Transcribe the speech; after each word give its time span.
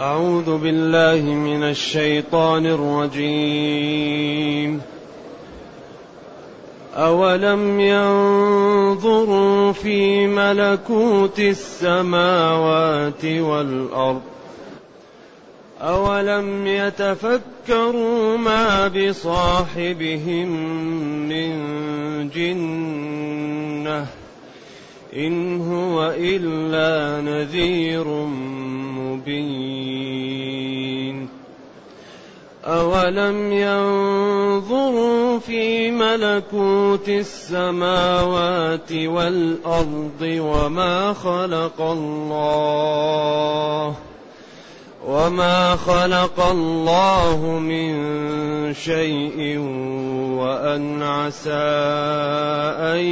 أعوذ 0.00 0.58
بالله 0.58 1.22
من 1.22 1.62
الشيطان 1.62 2.66
الرجيم. 2.66 4.12
أولم 6.94 7.80
ينظروا 7.80 9.72
في 9.72 10.26
ملكوت 10.26 11.40
السماوات 11.40 13.24
والأرض 13.24 14.22
أولم 15.80 16.66
يتفكروا 16.66 18.36
ما 18.36 18.88
بصاحبهم 18.88 20.48
من 21.28 21.52
جنة 22.28 24.06
إن 25.16 25.60
هو 25.60 26.14
إلا 26.18 27.20
نذير 27.30 28.08
مبين. 28.98 30.22
أولم 32.64 33.52
ينظروا 33.52 35.38
في 35.38 35.90
ملكوت 35.90 37.08
السماوات 37.08 38.92
والأرض 38.92 40.20
وما 40.22 41.12
خلق 41.12 41.80
الله 41.80 42.92
وما 45.06 45.76
خلق 45.76 46.40
الله 46.40 47.58
من 47.58 48.74
شيء 48.74 49.58
وأن 50.38 51.02
عسى 51.02 51.50
أن 52.94 53.04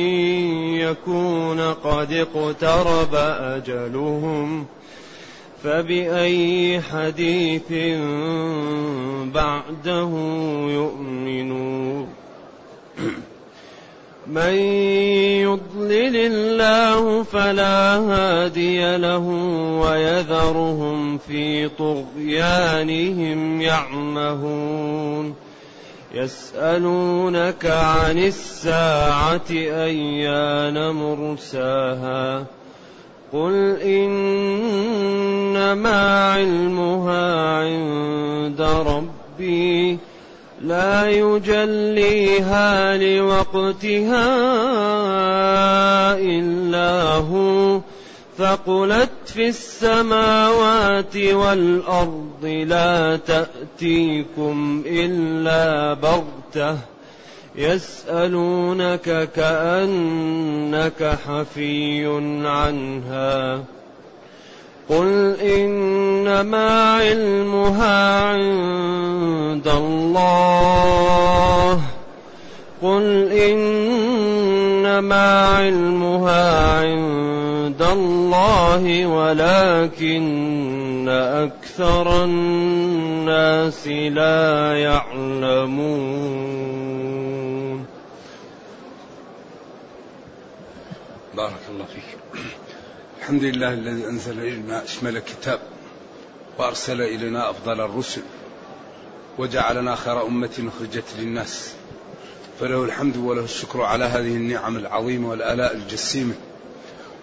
يكون 0.74 1.60
قد 1.60 2.12
اقترب 2.12 3.14
أجلهم 3.40 4.66
فبأي 5.64 6.80
حديث 6.80 7.72
بعده 9.34 10.10
يؤمنون 10.69 12.08
من 14.31 14.55
يضلل 15.42 16.17
الله 16.17 17.23
فلا 17.23 17.97
هادي 17.97 18.97
له 18.97 19.27
ويذرهم 19.83 21.19
في 21.19 21.69
طغيانهم 21.69 23.61
يعمهون 23.61 25.34
يسألونك 26.14 27.67
عن 27.67 28.19
الساعة 28.19 29.50
أيان 29.50 30.91
مرساها 30.91 32.47
قل 33.33 33.77
إنما 33.83 35.31
علمها 36.33 37.41
عند 37.59 38.61
ربي 38.61 39.98
لا 40.64 41.08
يجليها 41.08 42.97
لوقتها 42.97 44.27
إلا 46.19 47.03
هو. 47.03 47.80
ثقلت 48.39 49.11
في 49.27 49.48
السماوات 49.48 51.16
والأرض 51.16 52.64
لا 52.66 53.19
تأتيكم 53.27 54.83
إلا 54.86 55.94
بغتة. 55.94 56.78
يسألونك 57.56 59.28
كأنك 59.36 61.19
حفي 61.27 62.06
عنها. 62.44 63.64
قل 64.91 65.36
إنما 65.41 66.94
علمها 66.94 68.22
عند 68.22 69.69
الله 69.69 71.80
قل 72.82 73.32
إنما 73.32 75.47
علمها 75.47 76.81
عند 76.81 77.82
الله 77.82 79.06
ولكن 79.06 81.09
أكثر 81.09 82.25
الناس 82.25 83.88
لا 83.88 84.76
يعلمون 84.76 86.20
بارك 91.34 91.60
الله 91.70 91.84
فيك. 91.84 92.19
الحمد 93.20 93.44
لله 93.44 93.72
الذي 93.72 94.06
أنزل 94.06 94.41
إلينا 94.41 94.84
أشمل 94.84 95.19
كتاب 95.19 95.58
وأرسل 96.58 97.00
إلينا 97.03 97.50
أفضل 97.50 97.81
الرسل 97.81 98.22
وجعلنا 99.38 99.94
خير 99.94 100.26
أمة 100.26 100.70
أخرجت 100.76 101.04
للناس 101.19 101.72
فله 102.60 102.84
الحمد 102.84 103.16
وله 103.16 103.44
الشكر 103.44 103.82
على 103.82 104.04
هذه 104.04 104.36
النعم 104.36 104.76
العظيمة 104.76 105.28
والآلاء 105.30 105.75
الجسيمة 105.76 106.34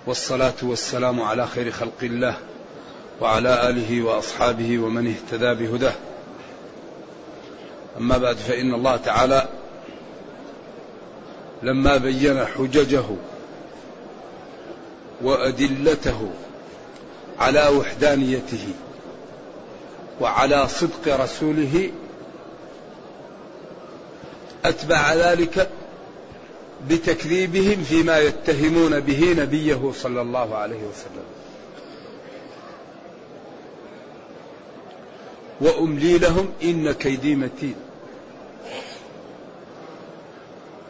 والصلاة 0.06 0.54
والسلام 0.62 1.22
على 1.22 1.48
خير 1.48 1.72
خلق 1.72 2.04
الله 2.04 2.38
وعلى 3.22 3.70
آله 3.70 4.02
وأصحابه 4.02 4.80
ومن 4.80 5.08
اهتدى 5.08 5.54
بهداه. 5.54 5.96
أما 7.98 8.18
بعد 8.18 8.36
فإن 8.36 8.74
الله 8.74 8.96
تعالى 8.98 9.48
لما 11.64 11.98
بين 11.98 12.46
حججه 12.46 13.06
وأدلته 15.22 16.30
على 17.40 17.68
وحدانيته 17.68 18.68
وعلى 20.22 20.68
صدق 20.68 21.24
رسوله 21.24 21.92
أتبع 24.66 25.14
ذلك 25.14 25.70
بتكذيبهم 26.90 27.84
فيما 27.84 28.20
يتهمون 28.20 29.00
به 29.00 29.34
نبيه 29.38 29.92
صلى 29.96 30.22
الله 30.22 30.56
عليه 30.56 30.76
وسلم. 30.76 31.26
وأملي 35.62 36.18
لهم 36.18 36.50
إن 36.64 36.92
كيدي 36.92 37.36
متين. 37.36 37.76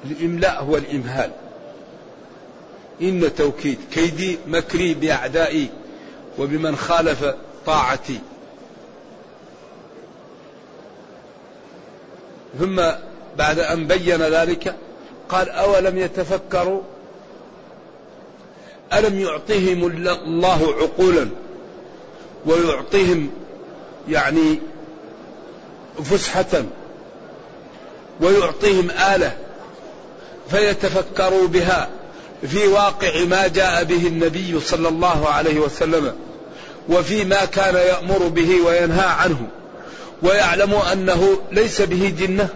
الإملاء 0.06 0.64
هو 0.64 0.78
الإمهال. 0.78 1.32
إن 3.02 3.36
توكيد 3.36 3.78
كيدي 3.94 4.38
مكري 4.48 4.94
بأعدائي 4.94 5.70
وبمن 6.38 6.76
خالف 6.76 7.26
طاعتي. 7.66 8.20
ثم 12.60 12.82
بعد 13.38 13.60
أن 13.60 13.88
بين 13.88 14.22
ذلك 14.22 14.76
قال 15.30 15.50
أولم 15.50 15.98
يتفكروا؟ 15.98 16.82
ألم 18.94 19.20
يعطيهم 19.20 19.86
الله 19.86 20.76
عقولا 20.82 21.30
ويعطيهم 22.46 23.32
يعني 24.10 24.60
فسحة 26.04 26.64
ويعطيهم 28.22 28.90
آلة 28.92 29.38
فيتفكروا 30.50 31.48
بها 31.48 31.90
في 32.42 32.68
واقع 32.68 33.24
ما 33.24 33.48
جاء 33.48 33.84
به 33.84 34.08
النبي 34.08 34.60
صلى 34.60 34.88
الله 34.88 35.30
عليه 35.30 35.60
وسلم 35.60 36.16
وفي 36.90 37.24
ما 37.24 37.46
كان 37.46 37.76
يأمر 37.76 38.28
به 38.28 38.62
وينهى 38.62 39.06
عنه 39.06 39.48
ويعلموا 40.24 40.94
أنه 40.94 41.38
ليس 41.52 41.82
به 41.82 42.14
جنة. 42.20 42.50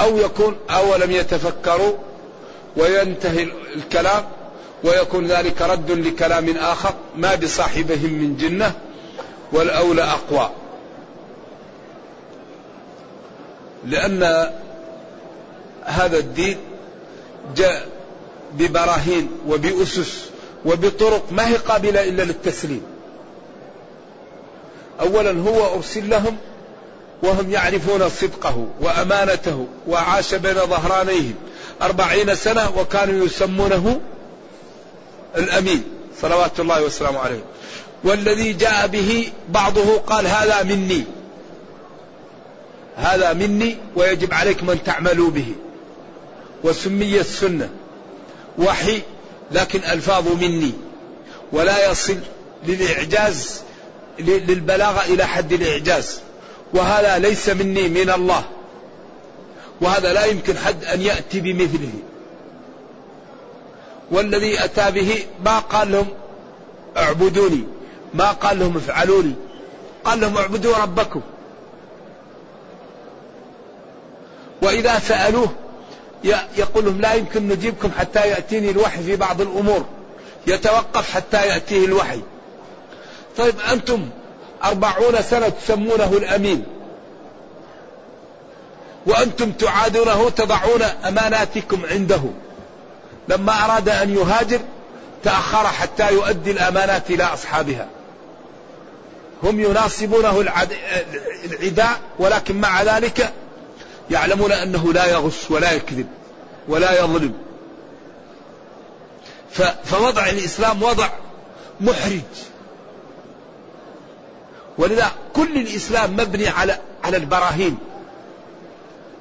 أو 0.00 0.18
يكون 0.18 0.56
أولم 0.70 1.10
يتفكروا 1.10 1.92
وينتهي 2.76 3.48
الكلام 3.76 4.24
ويكون 4.84 5.26
ذلك 5.26 5.62
رد 5.62 5.90
لكلام 5.90 6.56
آخر 6.56 6.94
ما 7.16 7.34
بصاحبهم 7.34 8.12
من 8.12 8.36
جنة 8.36 8.72
والأولى 9.52 10.02
أقوى. 10.02 10.50
لأن 13.86 14.50
هذا 15.84 16.18
الدين 16.18 16.56
جاء 17.56 17.88
ببراهين 18.52 19.28
وبأسس 19.48 20.24
وبطرق 20.64 21.32
ما 21.32 21.48
هي 21.48 21.56
قابلة 21.56 22.08
إلا 22.08 22.22
للتسليم. 22.22 22.82
أولا 25.00 25.30
هو 25.30 25.74
أرسل 25.76 26.10
لهم 26.10 26.36
وهم 27.22 27.50
يعرفون 27.50 28.08
صدقه 28.08 28.66
وأمانته 28.80 29.66
وعاش 29.88 30.34
بين 30.34 30.54
ظهرانيهم 30.54 31.34
أربعين 31.82 32.34
سنة 32.34 32.78
وكانوا 32.78 33.26
يسمونه 33.26 34.00
الأمين 35.36 35.84
صلوات 36.22 36.60
الله 36.60 36.82
وسلامه 36.82 37.18
عليه. 37.18 37.44
والذي 38.04 38.52
جاء 38.52 38.86
به 38.86 39.32
بعضه 39.48 39.98
قال 39.98 40.26
هذا 40.26 40.62
مني. 40.62 41.04
هذا 42.96 43.32
مني 43.32 43.76
ويجب 43.96 44.34
عليك 44.34 44.62
من 44.62 44.82
تعملوا 44.84 45.30
به. 45.30 45.52
وسمي 46.64 47.20
السنة. 47.20 47.70
وحي 48.58 49.02
لكن 49.52 49.80
ألفاظ 49.84 50.28
مني. 50.28 50.72
ولا 51.52 51.90
يصل 51.90 52.16
للإعجاز 52.66 53.60
للبلاغة 54.18 55.04
إلى 55.04 55.24
حد 55.24 55.52
الإعجاز. 55.52 56.20
وهذا 56.74 57.18
ليس 57.18 57.48
مني 57.48 57.88
من 57.88 58.10
الله. 58.10 58.44
وهذا 59.80 60.12
لا 60.12 60.24
يمكن 60.24 60.58
حد 60.58 60.84
أن 60.84 61.02
يأتي 61.02 61.40
بمثله. 61.40 61.92
والذي 64.10 64.64
أتى 64.64 64.90
به 64.90 65.26
ما 65.44 65.58
قال 65.58 65.92
لهم 65.92 66.06
اعبدوني 66.96 67.64
ما 68.14 68.30
قال 68.30 68.58
لهم 68.58 68.76
افعلوني. 68.76 69.32
قال 70.04 70.20
لهم 70.20 70.36
اعبدوا 70.36 70.76
ربكم. 70.76 71.20
وإذا 74.62 74.98
سألوه 74.98 75.48
يقول 76.56 76.84
لهم 76.84 77.00
لا 77.00 77.14
يمكن 77.14 77.48
نجيبكم 77.48 77.90
حتى 77.98 78.28
يأتيني 78.28 78.70
الوحي 78.70 79.02
في 79.02 79.16
بعض 79.16 79.40
الأمور. 79.40 79.84
يتوقف 80.46 81.10
حتى 81.14 81.46
يأتيه 81.46 81.84
الوحي. 81.84 82.20
طيب 83.36 83.54
أنتم 83.72 84.08
أربعون 84.64 85.22
سنة 85.22 85.48
تسمونه 85.48 86.12
الأمين. 86.12 86.64
وأنتم 89.06 89.52
تعادونه 89.52 90.30
تضعون 90.30 90.82
أماناتكم 90.82 91.86
عنده. 91.90 92.22
لما 93.28 93.64
أراد 93.64 93.88
أن 93.88 94.16
يهاجر 94.16 94.60
تأخر 95.24 95.66
حتى 95.66 96.12
يؤدي 96.12 96.50
الأمانات 96.50 97.10
إلى 97.10 97.24
أصحابها. 97.24 97.88
هم 99.42 99.60
يناصبونه 99.60 100.40
العداء 100.40 102.00
ولكن 102.18 102.60
مع 102.60 102.82
ذلك 102.82 103.32
يعلمون 104.10 104.52
أنه 104.52 104.92
لا 104.92 105.06
يغش 105.06 105.50
ولا 105.50 105.72
يكذب 105.72 106.06
ولا 106.68 107.00
يظلم. 107.00 107.34
فوضع 109.84 110.26
الإسلام 110.26 110.82
وضع 110.82 111.08
محرج. 111.80 112.20
ولذا 114.78 115.12
كل 115.34 115.56
الإسلام 115.56 116.12
مبني 116.12 116.48
على 116.48 116.78
على 117.04 117.16
البراهين. 117.16 117.78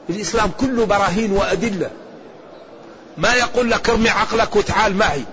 الإسلام 0.10 0.52
كله 0.60 0.86
براهين 0.86 1.32
وأدلة. 1.32 1.92
ما 3.18 3.34
يقول 3.34 3.72
لك 3.72 3.90
ارمي 3.90 4.10
عقلك 4.10 4.56
وتعال 4.56 4.96
معي. 4.96 5.24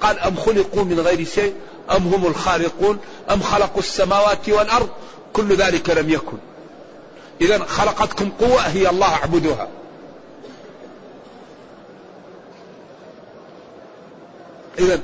قال 0.00 0.18
أم 0.18 0.36
خلقوا 0.36 0.84
من 0.84 1.00
غير 1.00 1.24
شيء؟ 1.24 1.54
أم 1.90 2.08
هم 2.14 2.26
الخالقون؟ 2.26 2.98
أم 3.30 3.40
خلقوا 3.40 3.78
السماوات 3.78 4.48
والأرض؟ 4.48 4.88
كل 5.34 5.56
ذلك 5.56 5.90
لم 5.90 6.10
يكن. 6.10 6.38
إذا 7.40 7.58
خلقتكم 7.58 8.30
قوة 8.30 8.60
هي 8.60 8.90
الله 8.90 9.14
اعبدوها 9.14 9.68
إذا 14.78 15.00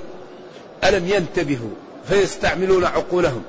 ألم 0.85 1.06
ينتبهوا 1.09 1.71
فيستعملون 2.09 2.85
عقولهم 2.85 3.43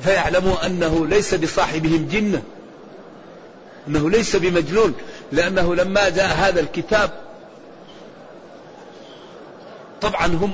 فيعلموا 0.00 0.66
أنه 0.66 1.06
ليس 1.06 1.34
بصاحبهم 1.34 2.08
جنة 2.12 2.42
أنه 3.88 4.10
ليس 4.10 4.36
بمجنون 4.36 4.94
لأنه 5.32 5.74
لما 5.74 6.08
جاء 6.08 6.26
هذا 6.26 6.60
الكتاب 6.60 7.10
طبعا 10.00 10.26
هم 10.26 10.52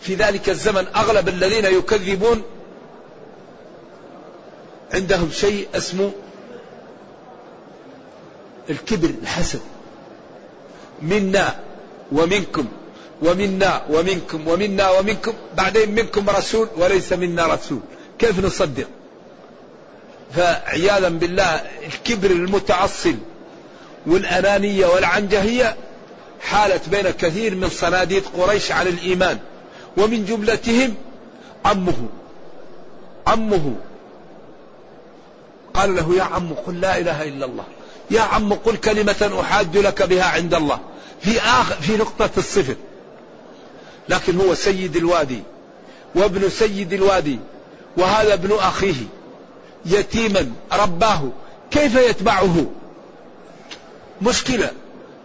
في 0.00 0.14
ذلك 0.14 0.48
الزمن 0.48 0.86
أغلب 0.96 1.28
الذين 1.28 1.64
يكذبون 1.64 2.42
عندهم 4.94 5.30
شيء 5.30 5.68
اسمه 5.74 6.10
الكبر 8.70 9.10
الحسد. 9.22 9.60
منا 11.02 11.56
ومنكم 12.12 12.66
ومنا 13.22 13.82
ومنكم 13.90 14.48
ومنا 14.48 14.90
ومنكم 14.90 15.32
بعدين 15.56 15.94
منكم 15.94 16.30
رسول 16.30 16.68
وليس 16.76 17.12
منا 17.12 17.46
رسول. 17.46 17.80
كيف 18.18 18.44
نصدق؟ 18.44 18.86
فعياذا 20.36 21.08
بالله 21.08 21.62
الكبر 21.86 22.30
المتعصب 22.30 23.14
والأنانية 24.06 24.86
والعنجهية 24.86 25.76
حالت 26.40 26.88
بين 26.88 27.10
كثير 27.10 27.54
من 27.54 27.68
صناديد 27.68 28.22
قريش 28.38 28.72
على 28.72 28.90
الإيمان 28.90 29.38
ومن 29.96 30.24
جملتهم 30.24 30.94
عمه 31.64 32.08
عمه 33.26 33.74
قال 35.74 35.96
له 35.96 36.16
يا 36.16 36.22
عم 36.22 36.54
قل 36.66 36.80
لا 36.80 36.98
إله 36.98 37.22
إلا 37.22 37.46
الله. 37.46 37.64
يا 38.10 38.20
عم 38.20 38.52
قل 38.52 38.76
كلمة 38.76 39.40
أحاج 39.40 39.76
لك 39.76 40.02
بها 40.02 40.24
عند 40.24 40.54
الله. 40.54 40.78
في 41.20 41.40
آخر 41.40 41.74
في 41.74 41.96
نقطة 41.96 42.30
الصفر. 42.36 42.76
لكن 44.08 44.40
هو 44.40 44.54
سيد 44.54 44.96
الوادي 44.96 45.42
وابن 46.14 46.48
سيد 46.48 46.92
الوادي 46.92 47.38
وهذا 47.96 48.34
ابن 48.34 48.52
أخيه 48.52 48.94
يتيما 49.86 50.52
رباه. 50.72 51.28
كيف 51.70 51.96
يتبعه؟ 51.96 52.66
مشكلة. 54.22 54.70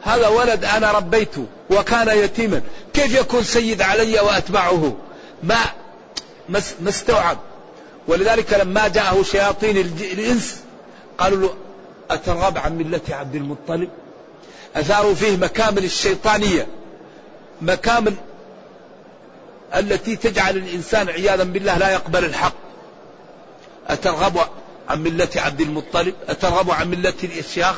هذا 0.02 0.28
ولد 0.28 0.66
أنا 0.66 0.92
ربيته 0.92 1.46
وكان 1.70 2.18
يتيما. 2.18 2.62
كيف 2.94 3.16
يكون 3.16 3.44
سيد 3.44 3.82
علي 3.82 4.20
وأتبعه؟ 4.20 4.96
ما 5.44 5.58
ما 6.80 6.90
استوعب. 6.90 7.38
ولذلك 8.10 8.54
لما 8.54 8.88
جاءه 8.88 9.24
شياطين 9.24 9.78
الإنس 9.78 10.64
قالوا 11.18 11.40
له 11.40 11.54
أترغب 12.12 12.58
عن 12.58 12.78
ملة 12.78 13.02
عبد 13.10 13.36
المطلب؟ 13.36 13.90
أثاروا 14.76 15.14
فيه 15.14 15.38
مكامن 15.38 15.78
الشيطانية 15.78 16.68
مكامن 17.62 18.16
التي 19.76 20.16
تجعل 20.16 20.58
الإنسان 20.58 21.10
عياذا 21.10 21.44
بالله 21.44 21.78
لا 21.78 21.90
يقبل 21.90 22.26
الحق. 22.26 22.54
أترغب 23.88 24.38
عن 24.90 25.04
ملة 25.04 25.30
عبد 25.36 25.62
المطلب؟ 25.62 26.14
أترغب 26.28 26.72
عن 26.72 26.88
ملة 26.88 27.14
الإشياخ 27.24 27.76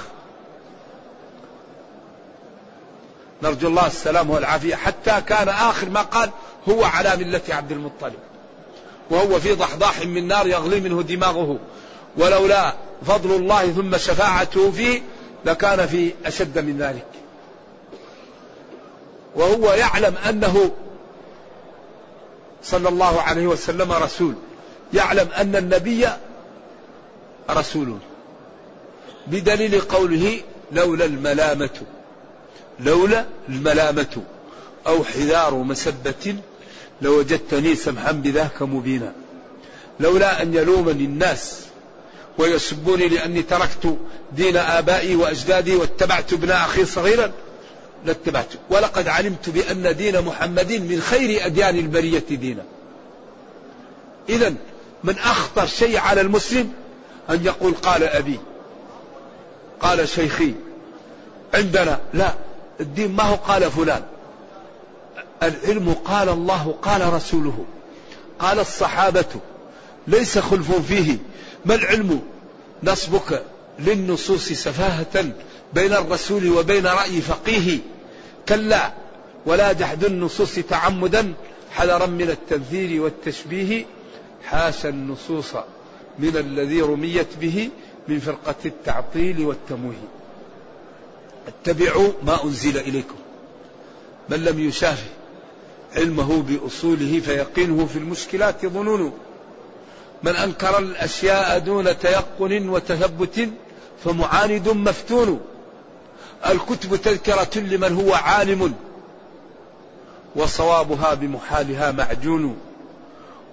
نرجو 3.44 3.68
الله 3.68 3.88
السلام 3.88 4.30
والعافية. 4.30 4.76
حتى 4.76 5.22
كان 5.28 5.50
آخر 5.50 5.90
ما 5.90 6.02
قال 6.02 6.30
هو 6.70 6.84
على 6.84 7.16
ملة 7.18 7.42
عبد 7.50 7.72
المطلب. 7.72 8.20
وهو 9.12 9.40
في 9.40 9.54
ضحضاح 9.54 10.06
من 10.06 10.28
نار 10.28 10.48
يغلي 10.48 10.80
منه 10.80 11.02
دماغه. 11.02 11.60
ولولا 12.18 12.74
فضل 13.06 13.36
الله 13.36 13.72
ثم 13.72 13.98
شفاعته 13.98 14.72
فيه 14.72 15.02
لكان 15.46 15.88
في 15.88 16.12
أشد 16.26 16.60
من 16.60 16.78
ذلك. 16.78 17.08
وهو 19.36 19.74
يعلم 19.74 20.16
أنه 20.30 20.72
صلى 22.64 22.90
الله 22.90 23.22
عليه 23.22 23.48
وسلم 23.48 23.92
رسول. 23.92 24.36
يعلم 24.94 25.28
أن 25.38 25.56
النبي 25.56 26.08
رسول. 27.50 27.98
بدليل 29.28 29.82
قوله 29.82 30.42
لولا 30.72 31.06
الملامة. 31.06 31.82
لولا 32.80 33.26
الملامة. 33.50 34.24
أو 34.88 35.04
حذار 35.04 35.54
مسبة. 35.54 36.36
لوجدتني 37.02 37.76
سمحا 37.76 38.12
بذاك 38.12 38.62
مبينا. 38.62 39.14
لولا 40.00 40.42
أن 40.42 40.54
يلومني 40.54 41.06
الناس 41.06 41.62
ويسبوني 42.38 43.08
لأني 43.08 43.42
تركت 43.42 43.98
دين 44.32 44.58
آبائي 44.58 45.16
وأجدادي 45.16 45.76
واتبعت 45.76 46.34
ابن 46.34 46.52
أخي 46.52 46.86
صغيرا 46.86 47.32
لاتبعته 48.06 48.60
ولقد 48.70 49.08
علمت 49.08 49.50
بأن 49.50 49.96
دين 49.96 50.22
محمد 50.22 50.72
من 50.72 51.02
خير 51.02 51.46
أديان 51.46 51.78
البرية 51.78 52.24
دينا. 52.30 52.64
إذا 54.30 54.54
من 55.04 55.18
أخطر 55.18 55.66
شيء 55.66 55.98
على 55.98 56.22
المسلم 56.22 56.74
أن 57.30 57.46
يقول 57.46 57.74
قال 57.74 58.04
أبي 58.04 58.40
قال 59.80 60.10
شيخي 60.10 60.54
عندنا 61.54 62.00
لا 62.14 62.34
الدين 62.80 63.16
ما 63.16 63.24
هو 63.24 63.36
قال 63.36 63.72
فلان. 63.72 64.04
العلم 65.44 65.94
قال 65.94 66.30
الله 66.30 66.76
قال 66.82 67.14
رسوله 67.14 67.66
قال 68.40 68.60
الصحابة 68.60 69.26
ليس 70.08 70.38
خلف 70.38 70.72
فيه 70.88 71.18
ما 71.66 71.76
العلم؟ 71.76 72.22
نصبك 72.84 73.44
للنصوص 73.80 74.48
سفاهة 74.52 75.26
بين 75.74 75.94
الرسول 75.94 76.50
وبين 76.50 76.88
رأي 76.88 77.22
فقيه. 77.22 77.80
كلا 78.50 78.92
ولا 79.46 79.72
جحد 79.74 80.04
النصوص 80.04 80.56
تعمدا 80.56 81.34
حذرا 81.72 82.06
من 82.06 82.30
التمثيل 82.30 83.00
والتشبيه. 83.00 83.86
حاشا 84.46 84.90
النصوص 84.90 85.54
من 86.20 86.38
الذي 86.38 86.82
رميت 86.82 87.28
به 87.42 87.70
من 88.08 88.20
فرقة 88.20 88.56
التعطيل 88.66 89.46
والتمويه. 89.46 90.08
اتبعوا 91.48 92.12
ما 92.24 92.44
أنزل 92.44 92.78
إليكم. 92.78 93.16
من 94.30 94.44
لم 94.44 94.60
يشافه 94.60 95.21
علمه 95.96 96.42
بأصوله 96.42 97.20
فيقينه 97.20 97.86
في 97.86 98.00
المشكلات 98.00 98.66
ظنونه. 98.66 99.14
من 100.24 100.36
أنكر 100.36 100.80
الأشياء 100.80 101.60
دون 101.60 102.00
تيقن 102.00 102.70
وتثبت 102.70 103.50
فمعاند 104.06 104.70
مفتون. 104.70 105.42
الكتب 106.50 106.96
تذكرة 106.96 107.60
لمن 107.60 107.96
هو 107.96 108.14
عالم 108.14 108.74
وصوابها 110.36 111.14
بمحالها 111.14 111.92
معجون. 111.92 112.58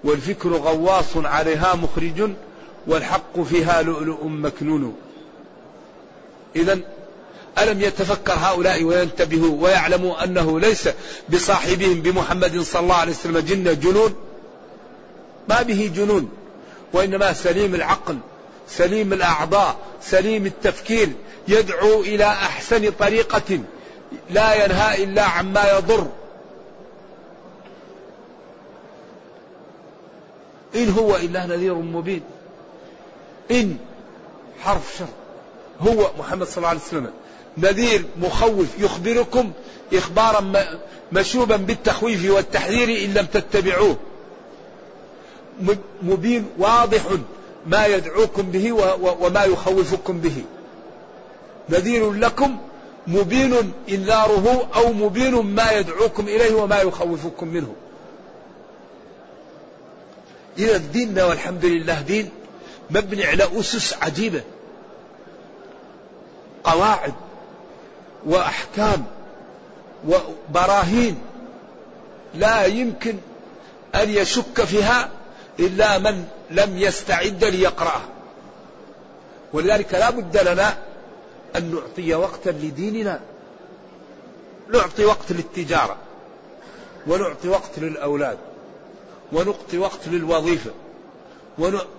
والفكر 0.05 0.53
غواص 0.53 1.17
عليها 1.17 1.75
مخرج 1.75 2.31
والحق 2.87 3.41
فيها 3.41 3.83
لؤلؤ 3.83 4.25
مكنون. 4.25 4.97
إذا 6.57 6.79
ألم 7.63 7.81
يتفكر 7.81 8.33
هؤلاء 8.33 8.83
وينتبهوا 8.83 9.63
ويعلموا 9.63 10.25
أنه 10.25 10.61
ليس 10.61 10.89
بصاحبهم 11.29 12.01
بمحمد 12.03 12.61
صلى 12.61 12.83
الله 12.83 12.95
عليه 12.95 13.13
وسلم 13.13 13.39
جنة 13.39 13.73
جنون؟ 13.73 14.15
ما 15.49 15.63
به 15.63 15.93
جنون. 15.97 16.31
وإنما 16.93 17.33
سليم 17.33 17.75
العقل 17.75 18.19
سليم 18.69 19.13
الأعضاء 19.13 19.77
سليم 20.03 20.47
التفكير 20.47 21.09
يدعو 21.49 22.01
إلى 22.01 22.25
أحسن 22.25 22.91
طريقة 22.99 23.61
لا 24.31 24.65
ينهى 24.65 25.05
إلا 25.05 25.23
عما 25.23 25.79
يضر. 25.79 26.07
إن 30.75 30.91
هو 30.91 31.17
إلا 31.17 31.47
نذير 31.47 31.75
مبين. 31.75 32.23
إن 33.51 33.77
حرف 34.61 34.97
شر 34.99 35.07
هو 35.81 36.11
محمد 36.19 36.47
صلى 36.47 36.57
الله 36.57 36.69
عليه 36.69 36.81
وسلم. 36.81 37.11
نذير 37.59 38.05
مخوف 38.21 38.67
يخبركم 38.79 39.53
إخبارا 39.93 40.53
مشوبا 41.13 41.57
بالتخويف 41.57 42.31
والتحذير 42.31 43.05
إن 43.05 43.15
لم 43.15 43.27
تتبعوه. 43.27 43.97
مبين 46.03 46.47
واضح 46.59 47.03
ما 47.67 47.87
يدعوكم 47.87 48.43
به 48.43 48.73
وما 49.21 49.45
يخوفكم 49.45 50.21
به. 50.21 50.45
نذير 51.69 52.13
لكم 52.13 52.59
مبين 53.07 53.73
إنذاره 53.89 54.69
أو 54.75 54.93
مبين 54.93 55.35
ما 55.35 55.71
يدعوكم 55.71 56.29
إليه 56.29 56.55
وما 56.55 56.81
يخوفكم 56.81 57.49
منه. 57.49 57.75
إذا 60.59 60.77
ديننا 60.77 61.25
والحمد 61.25 61.65
لله 61.65 62.01
دين 62.01 62.31
مبني 62.91 63.25
على 63.25 63.61
أسس 63.61 63.95
عجيبة. 64.03 64.43
قواعد. 66.65 67.15
وأحكام 68.27 69.05
وبراهين 70.09 71.19
لا 72.35 72.65
يمكن 72.65 73.17
أن 73.95 74.11
يشك 74.11 74.65
فيها 74.65 75.11
إلا 75.61 75.99
من 75.99 76.25
لم 76.51 76.79
يستعد 76.79 77.45
ليقرأها. 77.45 78.09
ولذلك 79.53 79.95
لا 79.95 80.11
بد 80.11 80.37
لنا 80.37 80.79
أن 81.57 81.75
نعطي 81.75 82.15
وقتا 82.15 82.51
لديننا 82.51 83.21
نعطي 84.73 85.05
وقت 85.05 85.33
للتجارة 85.33 85.97
ونعطي 87.07 87.49
وقت 87.49 87.79
للأولاد 87.79 88.39
ونعطي 89.33 89.79
وقت 89.79 90.09
للوظيفة 90.09 90.71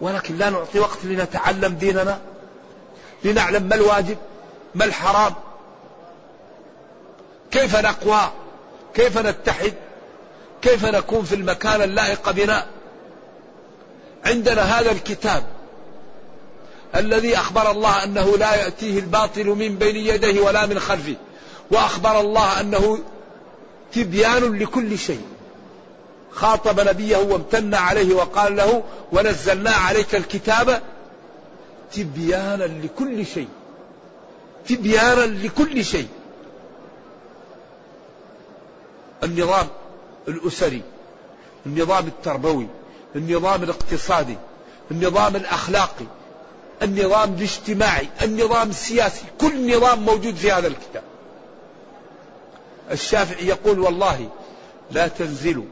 ولكن 0.02 0.38
لا 0.38 0.50
نعطي 0.50 0.80
وقت 0.80 0.98
لنتعلم 1.04 1.74
ديننا 1.74 2.20
لنعلم 3.24 3.64
ما 3.64 3.76
الواجب 3.76 4.18
ما 4.76 4.86
الحرام. 4.86 5.34
كيف 7.51 7.75
نقوى؟ 7.75 8.32
كيف 8.94 9.18
نتحد؟ 9.18 9.74
كيف 10.62 10.86
نكون 10.86 11.24
في 11.24 11.36
المكان 11.36 11.82
اللائق 11.82 12.32
بنا؟ 12.32 12.65
عندنا 14.25 14.62
هذا 14.62 14.91
الكتاب 14.91 15.44
الذي 16.96 17.38
أخبر 17.38 17.72
الله 17.72 18.03
أنه 18.03 18.38
لا 18.38 18.56
يأتيه 18.56 19.00
الباطل 19.00 19.46
من 19.46 19.75
بين 19.75 19.96
يديه 19.96 20.41
ولا 20.41 20.65
من 20.65 20.79
خلفه 20.79 21.15
وأخبر 21.72 22.20
الله 22.20 22.60
أنه 22.60 23.00
تبيان 23.94 24.60
لكل 24.60 24.98
شيء. 24.98 25.22
خاطب 26.32 26.79
نبيه 26.79 27.18
وامتن 27.18 27.75
عليه 27.75 28.15
وقال 28.15 28.56
له 28.56 28.84
ونزلنا 29.12 29.72
عليك 29.72 30.15
الكتاب 30.15 30.82
تبيانا 31.94 32.63
لكل 32.63 33.25
شيء. 33.25 33.48
تبيانا 34.68 35.25
لكل 35.25 35.86
شيء. 35.86 36.08
النظام 39.24 39.68
الأسري 40.28 40.82
النظام 41.66 42.08
التربوي 42.08 42.68
النظام 43.16 43.64
الاقتصادي 43.64 44.38
النظام 44.92 45.36
الأخلاقي 45.36 46.06
النظام 46.84 47.34
الاجتماعي 47.34 48.08
النظام 48.22 48.70
السياسي 48.70 49.26
كل 49.42 49.78
نظام 49.78 50.00
موجود 50.00 50.36
في 50.36 50.52
هذا 50.52 50.68
الكتاب. 50.68 51.04
الشافعي 52.92 53.48
يقول 53.48 53.80
والله 53.80 54.30
لا 54.92 55.08
تنزل 55.08 55.64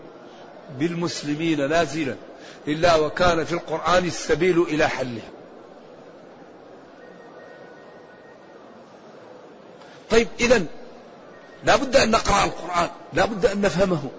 بالمسلمين 0.80 1.70
نازلا 1.70 2.16
إلا 2.68 2.96
وكان 2.96 3.46
في 3.46 3.54
القرآن 3.54 4.06
السبيل 4.06 4.62
إلى 4.62 4.88
حلها. 4.90 5.30
طيب 10.10 10.28
إذا 10.40 10.66
لا 11.64 11.76
بد 11.76 11.96
أن 11.96 12.12
نقرأ 12.12 12.44
القرآن 12.44 12.90
لا 13.14 13.26
بد 13.26 13.46
أن 13.46 13.62
نفهمه 13.62 14.10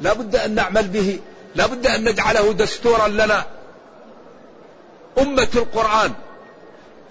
لا 0.00 0.12
بد 0.12 0.36
أن 0.36 0.54
نعمل 0.54 0.88
به 0.88 1.20
لا 1.54 1.66
بد 1.66 1.86
أن 1.86 2.04
نجعله 2.04 2.52
دستورا 2.52 3.08
لنا. 3.08 3.46
أمة 5.18 5.48
القرآن 5.54 6.12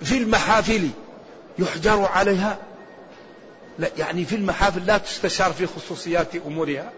في 0.02 0.18
المحافل 0.18 0.90
يحجر 1.60 2.06
عليها 2.06 2.58
لا 3.80 3.90
يعني 3.98 4.26
في 4.26 4.36
المحافل 4.36 4.86
لا 4.86 4.98
تستشار 4.98 5.54
في 5.54 5.68
خصوصيات 5.68 6.36
أمورها. 6.36 6.92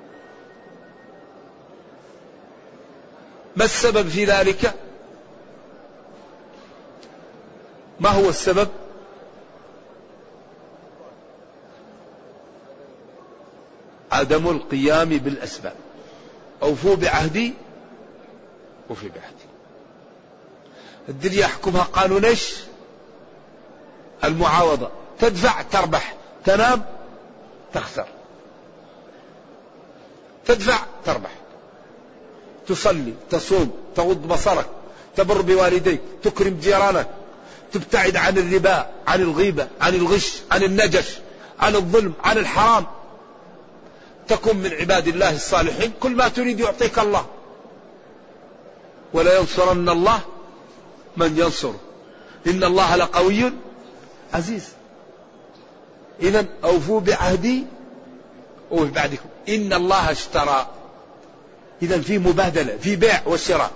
ما 3.55 3.65
السبب 3.65 4.09
في 4.09 4.25
ذلك؟ 4.25 4.73
ما 7.99 8.09
هو 8.09 8.29
السبب؟ 8.29 8.67
عدم 14.12 14.50
القيام 14.50 15.10
بالأسباب. 15.10 15.74
أوفوا 16.63 16.96
بعهدي 16.96 17.53
وفي 18.89 19.10
بعهدي. 19.10 19.51
الدنيا 21.10 21.39
يحكمها 21.39 21.84
قانون 21.84 22.25
إيش؟ 22.25 22.56
المعاوضة. 24.24 24.89
تدفع 25.20 25.62
تربح. 25.62 26.15
تنام 26.46 26.84
تخسر. 27.74 28.06
تدفع 30.46 30.77
تربح. 31.06 31.32
تصلي 32.68 33.13
تصوم 33.30 33.72
تغض 33.96 34.27
بصرك 34.27 34.65
تبر 35.15 35.41
بوالديك 35.41 36.01
تكرم 36.24 36.60
جيرانك 36.62 37.08
تبتعد 37.74 38.15
عن 38.15 38.38
الربا 38.38 38.89
عن 39.08 39.22
الغيبة 39.22 39.68
عن 39.82 39.96
الغش 39.96 40.41
عن 40.51 40.63
النجش 40.63 41.18
عن 41.60 41.75
الظلم 41.75 42.13
عن 42.24 42.38
الحرام. 42.38 42.86
تكن 44.31 44.57
من 44.57 44.71
عباد 44.73 45.07
الله 45.07 45.35
الصالحين. 45.35 45.91
كل 46.00 46.11
ما 46.11 46.27
تريد 46.27 46.59
يعطيك 46.59 47.00
الله. 47.00 47.25
ولا 49.13 49.39
ينصرن 49.39 49.89
الله 49.89 50.19
من 51.17 51.38
ينصر 51.38 51.73
إن 52.47 52.63
الله 52.63 52.95
لقوي 52.95 53.51
عزيز. 54.33 54.63
إذا 56.21 56.45
أوفوا 56.63 57.00
بعهدي 57.00 57.63
أوف 58.71 58.89
بعدكم 58.89 59.29
إن 59.50 59.73
الله 59.73 60.11
اشترى. 60.11 60.67
إذا 61.81 62.01
في 62.01 62.17
مبادلة 62.17 62.77
في 62.77 62.95
بيع 62.95 63.21
وشراء. 63.27 63.71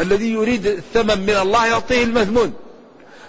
الذي 0.00 0.32
يريد 0.32 0.66
الثمن 0.66 1.20
من 1.20 1.36
الله 1.36 1.66
يعطيه 1.66 2.02
المثمون 2.04 2.52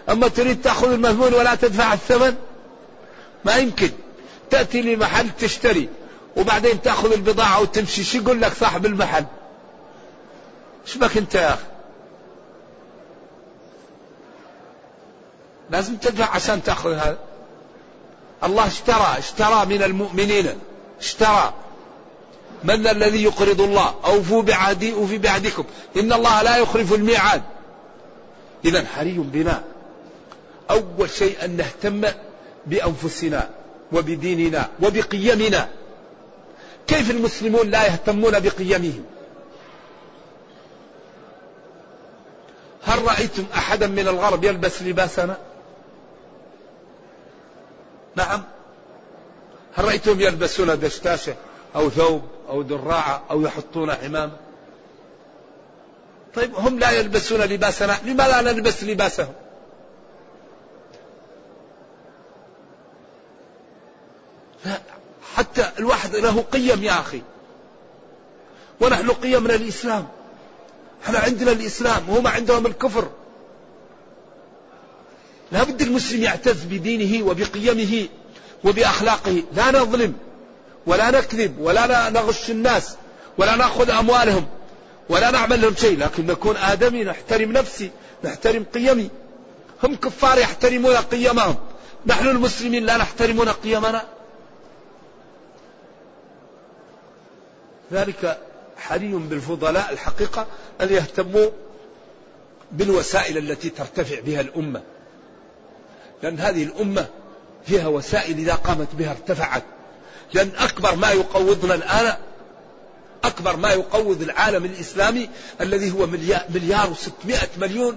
أما 0.09 0.27
تريد 0.27 0.61
تأخذ 0.61 0.91
المثمون 0.91 1.33
ولا 1.33 1.55
تدفع 1.55 1.93
الثمن 1.93 2.35
ما 3.45 3.55
يمكن. 3.55 3.89
تأتي 4.49 4.81
لمحل 4.81 5.29
تشتري. 5.39 5.89
وبعدين 6.35 6.81
تأخذ 6.81 7.13
البضاعة 7.13 7.61
وتمشي. 7.61 8.03
شو 8.03 8.17
يقول 8.17 8.41
لك 8.41 8.53
صاحب 8.53 8.85
المحل؟ 8.85 9.25
إيش 10.87 10.97
بك 10.97 11.17
أنت 11.17 11.35
يا 11.35 11.49
أخي؟ 11.49 11.65
لازم 15.69 15.95
تدفع 15.95 16.29
عشان 16.35 16.63
تأخذ 16.63 16.93
هذا. 16.93 17.17
الله 18.43 18.67
اشترى 18.67 19.15
اشترى 19.17 19.65
من 19.65 19.83
المؤمنين. 19.83 20.59
اشترى. 20.99 21.53
من 22.63 22.87
الذي 22.87 23.23
يقرض 23.23 23.61
الله؟ 23.61 23.95
أوفوا 24.05 24.41
بعهدي 24.41 24.93
أوفي 24.93 25.17
بعهدكم. 25.17 25.63
إن 25.97 26.13
الله 26.13 26.41
لا 26.41 26.57
يخلف 26.57 26.93
الميعاد. 26.93 27.41
إذا 28.65 28.85
حري 28.85 29.17
بنا. 29.17 29.63
أول 30.69 31.09
شيء 31.09 31.45
أن 31.45 31.57
نهتم 31.57 32.01
بأنفسنا 32.65 33.49
وبديننا 33.91 34.69
وبقيمنا. 34.83 35.69
كيف 36.87 37.11
المسلمون 37.11 37.69
لا 37.69 37.85
يهتمون 37.85 38.39
بقيمهم؟ 38.39 39.05
هل 42.83 43.01
رأيتم 43.01 43.45
أحدا 43.55 43.87
من 43.87 44.07
الغرب 44.07 44.43
يلبس 44.43 44.81
لباسنا؟ 44.81 45.37
نعم. 48.15 48.43
هل 49.75 49.85
رأيتهم 49.85 50.21
يلبسون 50.21 50.79
دشتاشة 50.79 51.35
أو 51.75 51.89
ثوب 51.89 52.21
أو 52.49 52.61
دراعة 52.61 53.23
أو 53.31 53.41
يحطون 53.41 53.91
حمام؟ 53.91 54.31
طيب 56.35 56.55
هم 56.55 56.79
لا 56.79 56.91
يلبسون 56.91 57.41
لباسنا 57.41 57.97
لما 58.05 58.23
لا 58.23 58.41
نلبس 58.41 58.83
لباسهم؟ 58.83 59.33
حتى 65.55 65.71
الواحد 65.79 66.15
له 66.15 66.43
قيم 66.51 66.83
يا 66.83 66.99
أخي. 66.99 67.21
ونحن 68.81 69.11
قيمنا 69.11 69.55
الإسلام 69.55 70.07
إحنا 71.05 71.19
عندنا 71.19 71.51
الإسلام 71.51 72.09
وهم 72.09 72.27
عندهم 72.27 72.65
الكفر. 72.65 73.09
لا 75.51 75.63
بد 75.63 75.81
المسلم 75.81 76.23
يعتز 76.23 76.63
بدينه 76.63 77.25
وبقيمه 77.25 78.07
وبأخلاقه. 78.63 79.43
لا 79.53 79.71
نظلم 79.71 80.13
ولا 80.87 81.11
نكذب 81.11 81.59
ولا 81.59 82.09
نغش 82.09 82.49
الناس 82.49 82.95
ولا 83.37 83.55
نأخذ 83.55 83.89
أموالهم 83.89 84.47
ولا 85.09 85.31
نعمل 85.31 85.61
لهم 85.61 85.75
شيء. 85.75 85.97
لكن 85.97 86.25
نكون 86.25 86.57
آدمي 86.57 87.03
نحترم 87.03 87.51
نفسي 87.51 87.91
نحترم 88.23 88.65
قيمي. 88.73 89.09
هم 89.83 89.95
كفار 89.95 90.37
يحترمون 90.37 90.95
قيمهم. 90.95 91.55
نحن 92.05 92.27
المسلمين 92.27 92.85
لا 92.85 92.97
نحترمون 92.97 93.49
قيمنا. 93.49 94.05
ذلك 97.91 98.39
حري 98.77 99.11
بالفضلاء 99.11 99.93
الحقيقة 99.93 100.47
أن 100.81 100.89
يهتموا 100.89 101.49
بالوسائل 102.71 103.37
التي 103.37 103.69
ترتفع 103.69 104.19
بها 104.19 104.41
الأمة. 104.41 104.81
لأن 106.23 106.39
هذه 106.39 106.63
الأمة 106.63 107.07
فيها 107.65 107.87
وسائل 107.87 108.37
إذا 108.37 108.53
قامت 108.53 108.95
بها 108.95 109.11
ارتفعت. 109.11 109.63
لأن 110.33 110.51
أكبر 110.57 110.95
ما 110.95 111.11
يقوضنا 111.11 111.75
الآن 111.75 112.17
أكبر 113.23 113.55
ما 113.55 113.71
يقوض 113.71 114.21
العالم 114.21 114.65
الإسلامي 114.65 115.29
الذي 115.61 115.91
هو 115.91 116.07
مليار 116.49 116.89
وستمائة 116.91 117.49
مليون. 117.57 117.95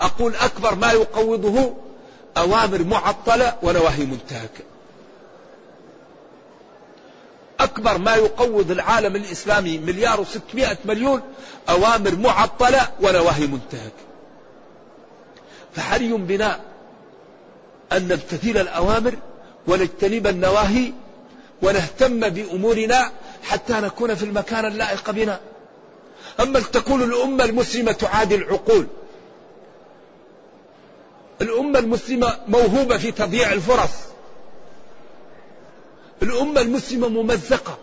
أقول 0.00 0.34
أكبر 0.34 0.74
ما 0.74 0.92
يقوضه 0.92 1.76
أوامر 2.36 2.82
معطلة 2.84 3.56
ونواهي 3.62 4.04
منتهكة. 4.04 4.64
أكبر 7.70 7.98
ما 7.98 8.14
يقوض 8.14 8.70
العالم 8.70 9.16
الإسلامي 9.16 9.78
مليار 9.78 10.20
وستمائة 10.20 10.76
مليون 10.84 11.22
أوامر 11.68 12.16
معطلة 12.16 12.88
ونواهي 13.02 13.46
منتهكة 13.46 14.04
فحري 15.74 16.12
بنا 16.12 16.60
أن 17.92 18.08
نمتثل 18.08 18.60
الأوامر 18.60 19.14
ونجتنب 19.66 20.26
النواهي 20.26 20.92
ونهتم 21.62 22.28
بأمورنا 22.28 23.10
حتى 23.42 23.72
نكون 23.72 24.14
في 24.14 24.24
المكان 24.24 24.64
اللائق 24.64 25.10
بنا. 25.10 25.40
أما 26.40 26.60
تكون 26.60 27.02
الأمة 27.02 27.44
المسلمة 27.44 27.92
تعادي 27.92 28.34
العقول. 28.34 28.86
الأمة 31.42 31.78
المسلمة 31.78 32.36
موهوبة 32.48 32.98
في 32.98 33.12
تضييع 33.12 33.52
الفرص. 33.52 34.09
الأمة 36.22 36.60
المسلمة 36.60 37.08
ممزقة. 37.08 37.78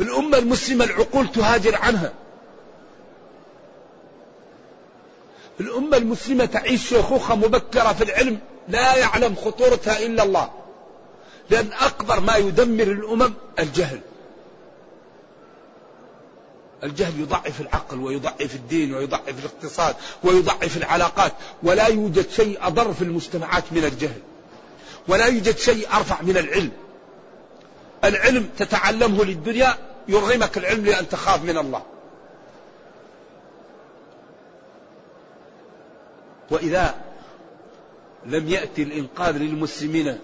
الأمة 0.00 0.38
المسلمة 0.38 0.84
العقول 0.84 1.32
تهاجر 1.32 1.76
عنها. 1.76 2.12
الأمة 5.60 5.96
المسلمة 5.96 6.44
تعيش 6.44 6.88
شيخوخة 6.88 7.34
مبكرة 7.34 7.92
في 7.92 8.04
العلم 8.04 8.38
لا 8.68 8.96
يعلم 8.96 9.34
خطورتها 9.34 9.98
إلا 10.06 10.22
الله. 10.22 10.50
لأن 11.50 11.70
أكبر 11.72 12.20
ما 12.20 12.36
يدمر 12.36 12.82
الأمم 12.82 13.34
الجهل. 13.58 14.00
الجهل 16.84 17.20
يضعف 17.20 17.60
العقل 17.60 18.00
ويضعف 18.00 18.54
الدين 18.54 18.94
ويضعف 18.94 19.34
الاقتصاد 19.38 19.96
ويضعف 20.24 20.76
العلاقات 20.76 21.32
ولا 21.62 21.86
يوجد 21.86 22.30
شيء 22.30 22.66
أضر 22.66 22.92
في 22.92 23.02
المجتمعات 23.02 23.64
من 23.72 23.84
الجهل. 23.84 24.20
ولا 25.08 25.26
يوجد 25.26 25.58
شيء 25.58 25.88
أرفع 25.96 26.22
من 26.22 26.36
العلم. 26.36 26.72
العلم 28.04 28.48
تتعلمه 28.58 29.24
للدنيا 29.24 29.74
يرغمك 30.08 30.58
العلم 30.58 30.84
لأن 30.84 31.08
تخاف 31.08 31.44
من 31.44 31.58
الله. 31.58 31.82
وإذا 36.50 36.94
لم 38.26 38.48
يأتي 38.48 38.82
الإنقاذ 38.82 39.36
للمسلمين 39.36 40.18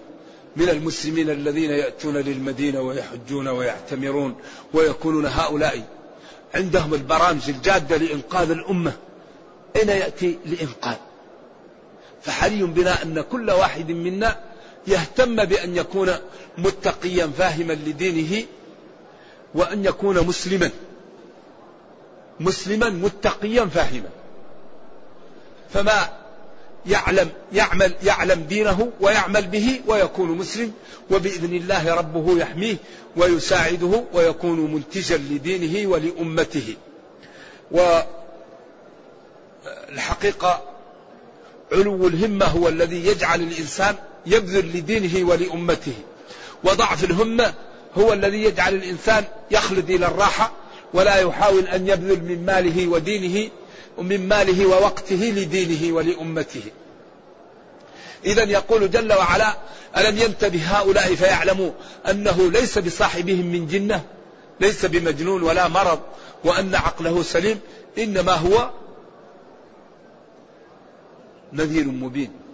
من 0.55 0.69
المسلمين 0.69 1.29
الذين 1.29 1.71
يأتون 1.71 2.17
للمدينة 2.17 2.81
ويحجون 2.81 3.47
ويعتمرون 3.47 4.35
ويكونون 4.73 5.25
هؤلاء 5.25 5.83
عندهم 6.55 6.93
البرامج 6.93 7.49
الجادة 7.49 7.97
لإنقاذ 7.97 8.51
الأمة 8.51 8.93
أين 9.75 9.89
يأتي 9.89 10.39
لإنقاذ 10.45 10.95
فحري 12.21 12.63
بنا 12.63 13.03
أن 13.03 13.21
كل 13.21 13.51
واحد 13.51 13.91
منا 13.91 14.39
يهتم 14.87 15.45
بأن 15.45 15.77
يكون 15.77 16.13
متقيا 16.57 17.31
فاهما 17.37 17.73
لدينه 17.73 18.45
وأن 19.55 19.85
يكون 19.85 20.27
مسلما. 20.27 20.71
مسلما 22.39 22.89
متقيا 22.89 23.65
فاهما. 23.65 24.09
فما 25.73 26.09
يعلم 26.85 27.29
يعمل 27.53 27.93
يعلم 28.03 28.41
دينه 28.41 28.91
ويعمل 29.01 29.47
به 29.47 29.81
ويكون 29.87 30.31
مسلم 30.31 30.71
وبإذن 31.11 31.55
الله 31.55 31.95
ربه 31.95 32.37
يحميه 32.39 32.75
ويساعده 33.17 34.03
ويكون 34.13 34.73
منتجا 34.73 35.17
لدينه 35.17 35.89
ولأمته. 35.89 36.75
والحقيقة 39.91 40.63
علو 41.71 42.07
الهمة 42.07 42.45
هو 42.45 42.67
الذي 42.69 43.05
يجعل 43.05 43.41
الإنسان 43.41 43.95
يبذل 44.27 44.77
لدينه 44.77 45.29
ولأمته. 45.29 45.93
وضعف 46.63 47.03
الهمة 47.03 47.53
هو 47.97 48.13
الذي 48.13 48.43
يجعل 48.43 48.73
الإنسان 48.73 49.23
يخلد 49.51 49.89
إلى 49.89 50.05
الراحة 50.05 50.51
ولا 50.93 51.15
يحاول 51.15 51.67
أن 51.67 51.87
يبذل 51.87 52.23
من 52.23 52.45
ماله 52.45 52.87
ودينه 52.87 53.49
ومن 53.97 54.27
ماله 54.27 54.65
ووقته 54.65 55.15
لدينه 55.15 55.95
ولأمته. 55.95 56.63
إذا 58.25 58.43
يقول 58.43 58.91
جل 58.91 59.13
وعلا 59.13 59.57
ألم 59.97 60.17
ينتبه 60.17 60.61
هؤلاء 60.65 61.15
فيعلموا 61.15 61.71
أنه 62.09 62.51
ليس 62.51 62.77
بصاحبهم 62.77 63.45
من 63.45 63.67
جنة 63.67 64.03
ليس 64.59 64.85
بمجنون 64.85 65.43
ولا 65.43 65.67
مرض 65.67 65.99
وأن 66.43 66.75
عقله 66.75 67.23
سليم 67.23 67.59
إنما 67.97 68.31
هو 68.31 68.69
نذير 71.53 71.87
مبين. 71.87 72.44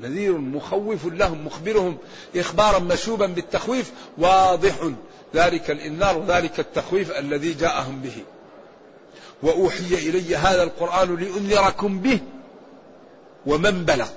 نذير 0.00 0.38
مخوف 0.38 1.06
لهم 1.06 1.46
مخبرهم 1.46 1.98
إخبارا 2.36 2.78
مشوبا 2.78 3.26
بالتخويف 3.26 3.92
واضح. 4.18 4.90
ذلك 5.34 5.70
الإنذار 5.70 6.18
وذلك 6.18 6.60
التخويف 6.60 7.18
الذي 7.18 7.52
جاءهم 7.52 8.00
به. 8.00 8.24
وأوحي 9.42 9.94
إلي 9.94 10.36
هذا 10.36 10.62
القرآن 10.62 11.16
لأنذركم 11.16 11.98
به. 11.98 12.20
ومن 13.46 13.84
بلغ. 13.84 14.08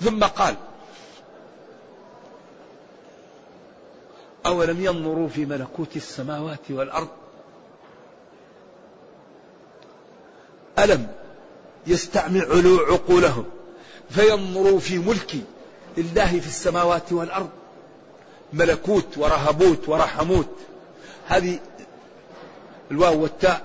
ثم 0.00 0.24
قال 0.24 0.54
أولم 4.46 4.84
ينظروا 4.84 5.28
في 5.28 5.44
ملكوت 5.44 5.96
السماوات 5.96 6.70
والأرض؟ 6.70 7.08
ألم 10.78 11.21
يستعمل 11.86 12.44
علو 12.52 12.76
عقولهم 12.78 13.44
فينظروا 14.10 14.80
في 14.80 14.98
ملك 14.98 15.34
الله 15.98 16.40
في 16.40 16.46
السماوات 16.46 17.12
والأرض. 17.12 17.50
ملكوت 18.52 19.18
ورهبوت 19.18 19.88
ورحموت. 19.88 20.48
هذه 21.28 21.58
الواو 22.90 23.22
والتاء 23.22 23.62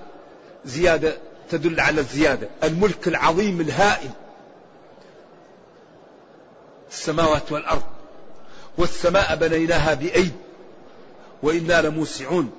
زيادة 0.64 1.18
تدل 1.50 1.80
على 1.80 2.00
الزيادة. 2.00 2.48
الملك 2.64 3.08
العظيم 3.08 3.60
الهائل. 3.60 4.10
السماوات 6.90 7.52
والأرض. 7.52 7.82
والسماء 8.78 9.36
بنيناها 9.36 9.94
بأيد 9.94 10.32
وإنا 11.42 11.82
لموسعون. 11.82 12.50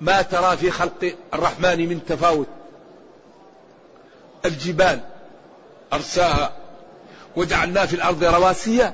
ما 0.00 0.22
ترى 0.22 0.56
في 0.56 0.70
خلق 0.70 1.14
الرحمن 1.34 1.88
من 1.88 2.00
تفاوت. 2.08 2.46
الجبال 4.44 5.00
أرساها 5.92 6.52
وجعلنا 7.36 7.86
في 7.86 7.96
الأرض 7.96 8.24
رواسي 8.24 8.92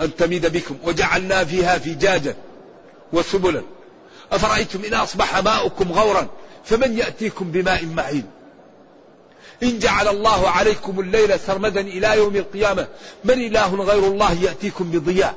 أن 0.00 0.16
تميد 0.16 0.46
بكم 0.46 0.76
وجعلنا 0.84 1.44
فيها 1.44 1.78
فجاجا 1.78 2.36
وسبلا. 3.12 3.62
أفرأيتم 4.32 4.84
إن 4.84 4.94
أصبح 4.94 5.38
ماؤكم 5.38 5.92
غورا 5.92 6.28
فمن 6.64 6.98
يأتيكم 6.98 7.50
بماء 7.50 7.86
معين 7.86 8.26
إن 9.62 9.78
جعل 9.78 10.08
الله 10.08 10.48
عليكم 10.48 11.00
الليل 11.00 11.40
سرمدا 11.40 11.80
إلى 11.80 12.16
يوم 12.16 12.36
القيامة 12.36 12.88
من 13.24 13.34
إله 13.34 13.74
غير 13.74 14.04
الله 14.04 14.32
يأتيكم 14.32 14.90
بضياء؟ 14.90 15.34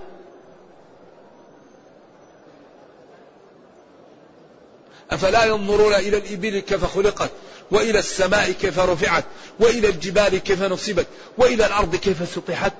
أفلا 5.12 5.46
ينظرون 5.46 5.94
إلى 5.94 6.18
الإبل 6.18 6.60
كيف 6.60 6.86
خلقت؟ 6.86 7.32
وإلى 7.74 8.00
السماء 8.00 8.52
كيف 8.52 8.80
رفعت 8.80 9.26
وإلى 9.60 9.90
الجبال 9.90 10.38
كيف 10.38 10.64
نصبت 10.64 11.08
وإلى 11.38 11.66
الأرض 11.66 11.96
كيف 11.96 12.36
سطحت. 12.36 12.74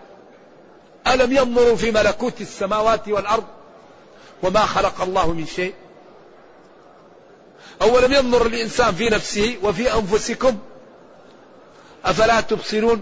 ألم 1.08 1.32
ينظروا 1.32 1.76
في 1.76 1.92
ملكوت 1.92 2.42
السماوات 2.42 3.08
والأرض؟ 3.08 3.44
وما 4.44 4.66
خلق 4.66 5.02
الله 5.02 5.34
من 5.34 5.46
شيء. 5.46 5.74
أولم 7.82 8.14
ينظر 8.14 8.46
الإنسان 8.46 8.96
في 8.96 9.10
نفسه 9.10 9.58
وفي 9.64 9.94
أنفسكم؟ 9.94 10.58
أفلا 12.06 12.42
تبصرون؟ 12.42 13.02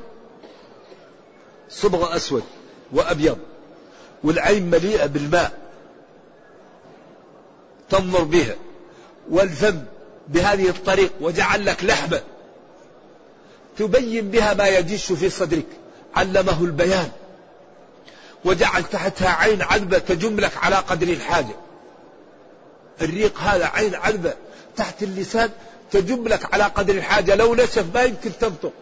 صبغ 1.69 2.15
أسود 2.15 2.43
وأبيض 2.91 3.38
والعين 4.23 4.69
مليئة 4.69 5.06
بالماء 5.06 5.51
تنظر 7.89 8.23
بها 8.23 8.56
والفم 9.30 9.84
بهذه 10.32 10.70
الطريق 10.70 11.12
وجعل 11.22 11.65
لك 11.65 11.84
لحمة 11.84 12.22
تبين 13.78 14.32
بها 14.32 14.54
ما 14.54 14.67
يجيش 14.67 15.12
في 15.12 15.30
صدرك. 15.30 15.65
علمه 16.15 16.63
البيان. 16.63 17.12
وجعل 18.46 18.84
تحتها 18.84 19.30
عين 19.30 19.62
عذبة 19.62 19.98
تجملك 19.98 20.58
على 20.58 20.76
قدر 20.76 21.08
الحاجة. 21.08 21.56
الريق 23.02 23.39
هذا 23.39 23.65
عين 23.65 23.96
عذبة 23.96 24.34
تحت 24.76 25.04
اللسان 25.04 25.50
تجملك 25.91 26.54
على 26.54 26.63
قدر 26.63 26.94
الحاجة. 26.94 27.36
لو 27.36 27.56
نشف 27.56 27.86
ما 27.94 28.04
يمكن 28.04 28.32
تنطق 28.39 28.74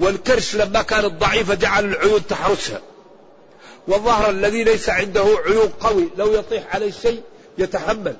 والكرش 0.00 0.56
لما 0.56 0.82
كانت 0.82 1.12
ضعيفة 1.12 1.54
جعل 1.54 1.84
العيون 1.84 2.26
تحرسها. 2.26 2.80
والظهر 3.88 4.30
الذي 4.30 4.64
ليس 4.64 4.88
عنده 4.88 5.24
عيون 5.46 5.68
قوي. 5.68 6.08
لو 6.16 6.34
يطيح 6.34 6.74
عليه 6.74 6.90
شيء 6.90 7.22
يتحمل. 7.60 8.16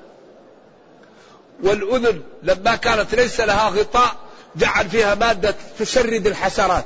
والأذن 1.63 2.21
لما 2.43 2.75
كانت 2.75 3.15
ليس 3.15 3.39
لها 3.39 3.69
غطاء 3.69 4.15
جعل 4.55 4.89
فيها 4.89 5.15
مادة 5.15 5.55
تشرد 5.79 6.27
الحشرات. 6.27 6.85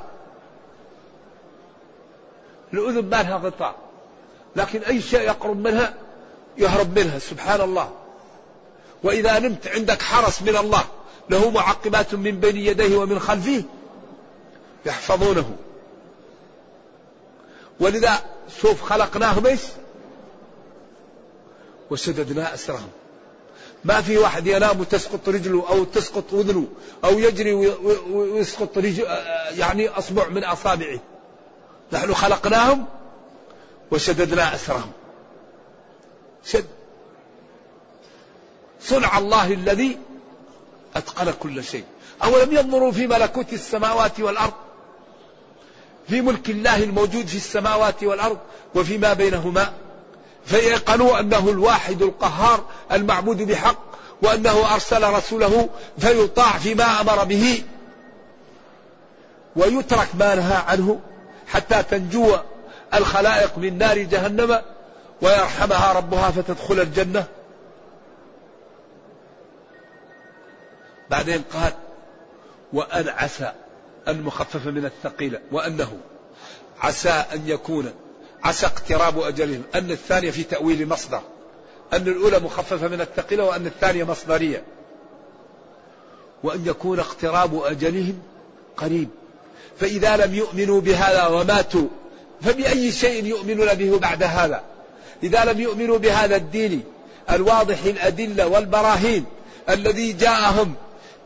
الأذن 2.74 3.10
ما 3.10 3.24
لها 3.24 3.38
غطاء. 3.38 3.76
لكن 4.56 4.80
أي 4.84 5.02
شيء 5.02 5.22
يقرب 5.22 5.58
منها 5.58 5.94
يهرب 6.58 7.00
منها 7.00 7.20
سبحان 7.20 7.62
الله. 7.62 7.92
وإذا 9.04 9.40
نمت 9.40 9.68
عندك 9.68 10.02
حرس 10.02 10.42
من 10.42 10.58
الله 10.58 10.84
له 11.30 11.50
معقبات 11.50 12.16
من 12.16 12.40
بين 12.40 12.58
يديه 12.58 12.98
ومن 12.98 13.20
خلفه 13.20 13.64
يحفظونه. 14.86 15.56
ولذا 17.80 18.20
شوف 18.62 18.82
خلقناهم 18.82 19.46
إيش؟ 19.46 19.62
وشددنا 21.92 22.54
أسرهم 22.54 22.90
ما 23.84 24.02
في 24.02 24.18
واحد 24.18 24.48
ينام 24.48 24.80
وتسقط 24.80 25.30
رجله 25.30 25.70
أو 25.70 25.84
تسقط 25.84 26.34
أذنه 26.34 26.68
أو 27.04 27.20
يجري 27.20 27.54
ويسقط 28.12 28.78
رجل 28.78 29.04
يعني 29.58 29.88
أصبع 29.90 30.28
من 30.28 30.44
أصابعه. 30.44 31.00
نحن 31.92 32.14
خلقناهم 32.14 32.86
وشددنا 33.92 34.56
أسرهم. 34.56 34.92
شد 36.46 36.66
صنع 38.82 39.18
الله 39.18 39.54
الذي 39.54 39.98
أتقن 40.96 41.34
كل 41.40 41.64
شيء. 41.64 41.84
أولم 42.24 42.58
ينظروا 42.58 42.92
في 42.92 43.08
ملكوت 43.08 43.54
السماوات 43.54 44.20
والأرض؟ 44.20 44.54
في 46.08 46.22
ملك 46.22 46.50
الله 46.50 46.84
الموجود 46.84 47.28
في 47.28 47.38
السماوات 47.38 48.04
والأرض 48.04 48.38
وفيما 48.76 49.14
بينهما؟ 49.14 49.74
فيقنوا 50.46 51.20
أنه 51.20 51.50
الواحد 51.50 52.02
القهار 52.02 52.64
المعبود 52.92 53.42
بحق 53.42 53.78
وأنه 54.22 54.74
أرسل 54.74 55.14
رسوله 55.14 55.70
فيطاع 55.98 56.52
فيما 56.58 57.02
أمر 57.02 57.24
به 57.24 57.64
ويترك 59.56 60.08
ما 60.14 60.36
نهى 60.36 60.56
عنه 60.68 61.00
حتى 61.48 61.84
تنجو 61.84 62.36
الخلائق 62.94 63.58
من 63.58 63.78
نار 63.78 63.98
جهنم 63.98 64.62
ويرحمها 65.22 65.94
ربها 65.94 66.32
فتدخل 66.32 66.80
الجنة. 66.80 67.26
بعدين 71.10 71.44
قال 71.54 71.74
وأن 72.74 73.10
عسى 73.10 73.52
المخففة 74.08 74.72
من 74.72 74.86
الثقيلة 74.86 75.40
وأنه 75.52 75.98
عسى 76.82 77.10
أن 77.34 77.44
يكون 77.46 77.94
عسى 78.46 78.66
اقتراب 78.66 79.20
أجلهم. 79.20 79.64
أن 79.76 79.92
الثانية 79.92 80.32
في 80.32 80.44
تأويل 80.44 80.88
مصدر. 80.88 81.22
أن 81.94 82.08
الأولى 82.08 82.40
مخففة 82.40 82.88
من 82.88 83.02
الثقيلة 83.02 83.44
وأن 83.44 83.66
الثانية 83.66 84.04
مصدرية. 84.04 84.64
وأن 86.44 86.64
يكون 86.66 87.00
اقتراب 87.00 87.64
أجلهم 87.64 88.20
قريب. 88.78 89.10
فإذا 89.80 90.18
لم 90.18 90.34
يؤمنوا 90.34 90.82
بهذا 90.82 91.28
وماتوا 91.28 91.88
فبأي 92.42 92.92
شيء 92.92 93.26
يؤمنون 93.26 93.74
به 93.74 93.98
بعد 93.98 94.24
هذا؟ 94.24 94.62
إذا 95.24 95.46
لم 95.46 95.62
يؤمنوا 95.62 95.98
بهذا 95.98 96.36
الدين 96.36 96.84
الواضح 97.30 97.84
الأدلة 97.84 98.48
والبراهين 98.48 99.26
الذي 99.70 100.14
جاءهم 100.14 100.74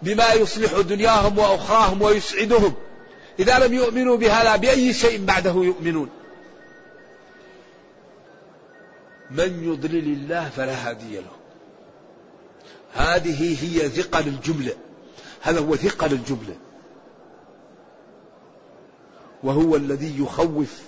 بما 0.01 0.33
يصلح 0.33 0.79
دنياهم 0.79 1.39
وأخراهم 1.39 2.01
ويسعدهم 2.01 2.73
إذا 3.39 3.59
لم 3.59 3.73
يؤمنوا 3.73 4.17
بهذا 4.17 4.55
بأي 4.55 4.93
شيء 4.93 5.25
بعده 5.25 5.51
يؤمنون؟ 5.55 6.09
من 9.31 9.63
يضلل 9.63 10.13
الله 10.13 10.49
فلا 10.49 10.89
هادي 10.89 11.15
له. 11.15 11.31
هذه 12.93 13.63
هي 13.63 13.89
ثقل 13.89 14.27
الجملة. 14.27 14.73
هذا 15.41 15.59
هو 15.59 15.75
ثقل 15.75 16.13
الجملة. 16.13 16.55
وهو 19.43 19.75
الذي 19.75 20.19
يخوف 20.19 20.81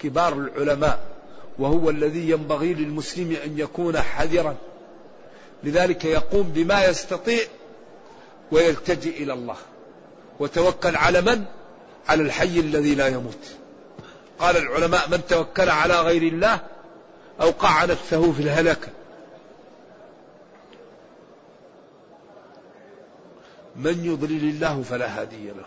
كبار 0.00 0.32
العلماء. 0.32 1.06
وهو 1.58 1.90
الذي 1.90 2.30
ينبغي 2.30 2.74
للمسلم 2.74 3.36
أن 3.44 3.58
يكون 3.58 4.00
حذرا. 4.00 4.56
لذلك 5.64 6.04
يقوم 6.04 6.42
بما 6.42 6.84
يستطيع 6.84 7.42
ويلتجئ 8.52 9.22
إلى 9.22 9.32
الله. 9.32 9.56
وتوكل 10.40 10.96
على 10.96 11.20
من؟ 11.20 11.44
على 12.08 12.22
الحي 12.22 12.60
الذي 12.60 12.94
لا 12.94 13.08
يموت. 13.08 13.44
قال 14.38 14.56
العلماء 14.56 15.08
من 15.08 15.20
توكل 15.28 15.68
على 15.68 16.00
غير 16.00 16.22
الله 16.22 16.73
أوقع 17.40 17.84
نفسه 17.84 18.32
في 18.32 18.42
الهلكة 18.42 18.88
من 23.76 24.04
يضلل 24.04 24.48
الله 24.48 24.82
فلا 24.82 25.20
هادي 25.20 25.46
له. 25.48 25.66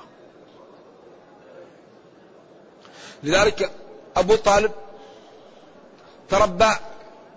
لذلك 3.23 3.71
أبو 4.15 4.35
طالب 4.35 4.71
تربى 6.29 6.69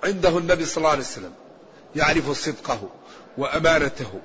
عنده 0.04 0.38
النبي 0.38 0.64
صلى 0.64 0.76
الله 0.76 0.90
عليه 0.90 1.00
وسلم 1.00 1.32
يعرف 1.96 2.30
صدقه 2.30 2.88
وأمانته 3.38 4.20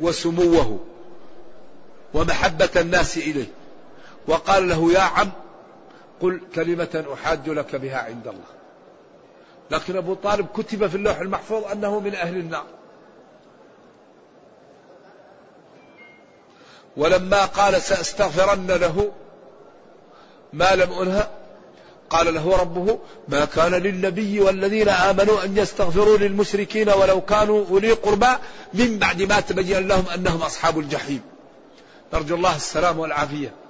وسموه 0.00 0.80
ومحبة 2.14 2.70
الناس 2.76 3.16
إليه. 3.16 3.50
وقال 4.28 4.68
له 4.68 4.92
يا 4.92 5.00
عم 5.00 5.30
قل 6.20 6.40
كلمة 6.54 7.04
أحاج 7.14 7.48
لك 7.48 7.76
بها 7.76 7.98
عند 7.98 8.26
الله. 8.26 8.53
لكن 9.70 9.96
أبو 9.96 10.14
طالب 10.14 10.46
كتب 10.46 10.86
في 10.86 10.94
اللوح 10.94 11.18
المحفوظ 11.18 11.64
أنه 11.64 12.00
من 12.00 12.14
أهل 12.14 12.36
النار. 12.36 12.64
ولما 16.96 17.44
قال 17.44 17.82
سأستغفرن 17.82 18.66
له 18.66 19.12
ما 20.52 20.74
لم 20.74 20.92
أنهى 20.92 21.28
قال 22.10 22.34
له 22.34 22.56
ربه 22.56 22.98
ما 23.28 23.44
كان 23.44 23.74
للنبي 23.74 24.40
والذين 24.40 24.88
آمنوا 24.88 25.44
أن 25.44 25.56
يستغفروا 25.56 26.18
للمشركين 26.18 26.88
ولو 26.88 27.20
كانوا 27.20 27.66
أولي 27.70 27.92
قربى 27.92 28.36
من 28.74 28.98
بعد 28.98 29.22
ما 29.22 29.40
تبين 29.40 29.88
لهم 29.88 30.04
أنهم 30.14 30.42
أصحاب 30.42 30.78
الجحيم. 30.78 31.20
نرجو 32.14 32.34
الله 32.34 32.56
السلام 32.56 32.98
والعافية. 32.98 33.63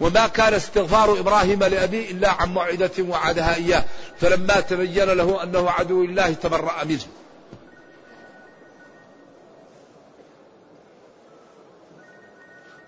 وما 0.00 0.26
كان 0.26 0.54
استغفار 0.54 1.20
إبراهيم 1.20 1.64
لأبيه 1.64 2.10
إلا 2.10 2.30
عن 2.30 2.48
موعدة 2.48 2.90
وعدها 2.98 3.54
إياه. 3.54 3.84
فلما 4.20 4.60
تبين 4.60 5.08
له 5.08 5.42
أنه 5.42 5.70
عدو 5.70 6.04
الله 6.04 6.32
تبرأ 6.32 6.84
منه. 6.84 7.06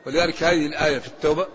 ولذلك 0.06 0.42
هذه 0.42 0.66
الآية 0.66 0.98
في 0.98 1.06
التوبة 1.06 1.46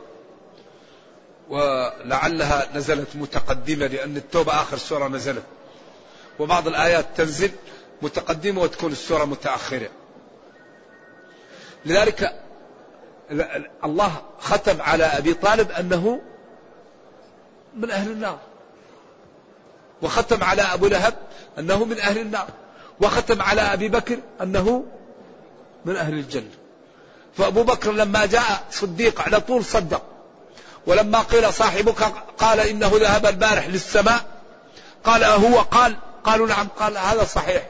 ولعلها 1.50 2.68
نزلت 2.76 3.16
متقدمة 3.16 3.88
لأن 3.88 4.18
التوبة 4.18 4.54
آخر 4.54 4.78
سورة 4.78 5.08
نزلت. 5.08 5.44
وبعض 6.40 6.68
الآيات 6.68 7.06
تنزل 7.18 7.52
متقدمة 8.02 8.62
وتكون 8.62 8.92
السورة 8.92 9.26
متأخرة. 9.26 9.90
لذلك 11.86 12.41
الله 13.84 14.12
ختم 14.40 14.82
على 14.82 15.04
أبي 15.04 15.34
طالب 15.34 15.72
أنه 15.72 16.22
من 17.76 17.92
أهل 17.92 18.12
النار. 18.12 18.40
وختم 20.02 20.44
على 20.44 20.62
أبو 20.62 20.88
لهب 20.88 21.14
أنه 21.60 21.86
من 21.86 22.00
أهل 22.00 22.18
النار. 22.18 22.48
وختم 23.02 23.42
على 23.42 23.62
أبي 23.62 23.90
بكر 23.90 24.18
أنه 24.42 24.86
من 25.86 25.96
أهل 25.96 26.14
الجنة. 26.14 26.52
فأبو 27.38 27.64
بكر 27.64 27.92
لما 27.92 28.26
جاء 28.26 28.64
صديق 28.72 29.22
على 29.22 29.40
طول 29.40 29.66
صدق. 29.66 30.02
ولما 30.88 31.20
قيل 31.20 31.54
صاحبك 31.54 32.04
قال 32.38 32.60
إنه 32.60 32.92
ذهب 32.94 33.26
البارح 33.26 33.68
للسماء. 33.68 34.22
قال 35.04 35.24
هو 35.24 35.60
قال 35.60 35.96
قالوا 36.24 36.48
نعم. 36.48 36.68
قال 36.80 36.98
هذا 36.98 37.24
صحيح. 37.24 37.70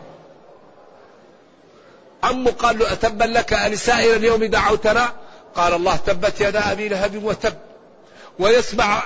عمه 2.24 2.52
قال 2.52 2.80
له 2.80 2.93
أتبا 2.93 3.24
لك 3.24 3.54
ألسائر 3.54 4.15
اليوم 4.15 4.43
دعوتنا؟ 4.43 5.13
قال 5.55 5.73
الله 5.73 5.95
تبت 5.95 6.41
يدا 6.41 6.71
أبي 6.71 6.87
لهب 6.87 7.23
وتب. 7.23 7.53
ويسمع 8.39 9.03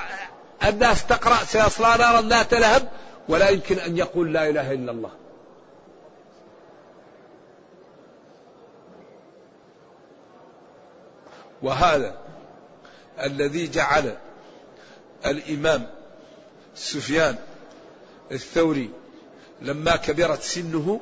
الناس 0.64 1.06
تقرأ 1.08 1.44
سيصلى 1.44 1.96
نارا 2.00 2.22
ذات 2.22 2.54
لهب 2.54 2.90
ولا 3.30 3.50
يمكن 3.50 3.80
أن 3.80 3.98
يقول 3.98 4.34
لا 4.34 4.50
إله 4.50 4.72
إلا 4.72 4.92
الله. 4.92 5.12
وهذا 11.62 12.18
الذي 13.24 13.68
جعل 13.68 14.18
الإمام 15.26 15.88
سفيان 16.76 17.36
الثوري 18.32 18.90
لما 19.62 19.96
كبرت 19.96 20.42
سنه 20.42 21.00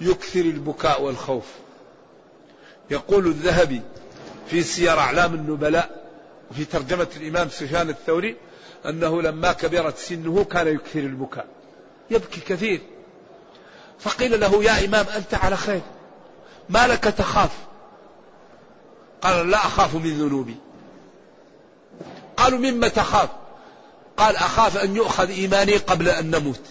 يكثر 0.00 0.40
البكاء 0.40 1.02
والخوف. 1.02 1.46
يقول 2.90 3.26
الذهبي 3.26 3.82
في 4.50 4.62
سير 4.62 4.98
أعلام 4.98 5.34
النبلاء 5.34 6.08
وفي 6.50 6.64
ترجمة 6.64 7.08
الإمام 7.16 7.48
سفيان 7.48 7.88
الثوري 7.88 8.36
أنه 8.86 9.22
لما 9.22 9.52
كبرت 9.52 9.98
سنه 9.98 10.44
كان 10.44 10.66
يكثر 10.66 10.98
البكاء. 10.98 11.46
يبكي 12.10 12.40
كثير. 12.40 12.80
فقيل 13.98 14.40
له 14.40 14.64
يا 14.64 14.84
إمام 14.84 15.06
أنت 15.16 15.34
على 15.34 15.56
خير. 15.56 15.80
ما 16.68 16.86
لك 16.86 17.04
تخاف؟ 17.04 17.50
قال 19.20 19.50
لا 19.50 19.56
أخاف 19.58 19.94
من 19.94 20.18
ذنوبي. 20.18 20.56
قالوا 22.36 22.58
مما 22.58 22.88
تخاف؟ 22.88 23.28
قال 24.16 24.36
أخاف 24.36 24.76
أن 24.76 24.96
يؤخذ 24.96 25.30
إيماني 25.30 25.76
قبل 25.76 26.08
أن 26.08 26.30
نموت. 26.30 26.62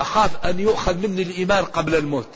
أخاف 0.00 0.46
أن 0.46 0.60
يؤخذ 0.60 0.96
مني 0.96 1.22
الإيمان 1.22 1.64
قبل 1.64 1.94
الموت. 1.94 2.34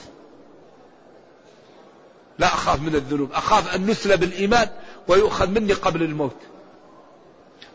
لا 2.39 2.47
أخاف 2.47 2.81
من 2.81 2.95
الذنوب 2.95 3.33
أخاف 3.33 3.75
أن 3.75 3.87
نسلب 3.87 4.23
الإيمان 4.23 4.69
ويؤخذ 5.09 5.49
مني 5.49 5.73
قبل 5.73 6.03
الموت. 6.03 6.37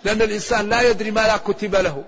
لأن 0.03 0.21
الإنسان 0.21 0.69
لا 0.69 0.81
يدري 0.81 1.11
ما 1.11 1.21
لا 1.21 1.37
كتب 1.37 1.75
له. 1.75 2.03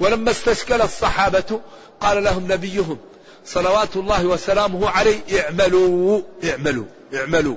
ولما 0.00 0.30
استشكل 0.30 0.82
الصحابة 0.82 1.60
قال 2.00 2.24
لهم 2.24 2.52
نبيهم 2.52 2.98
صلوات 3.44 3.96
الله 3.96 4.26
وسلامه 4.26 4.90
عليه 4.90 5.20
اعملوا 5.40 6.20
اعملوا 6.44 6.84
اعملوا. 7.14 7.56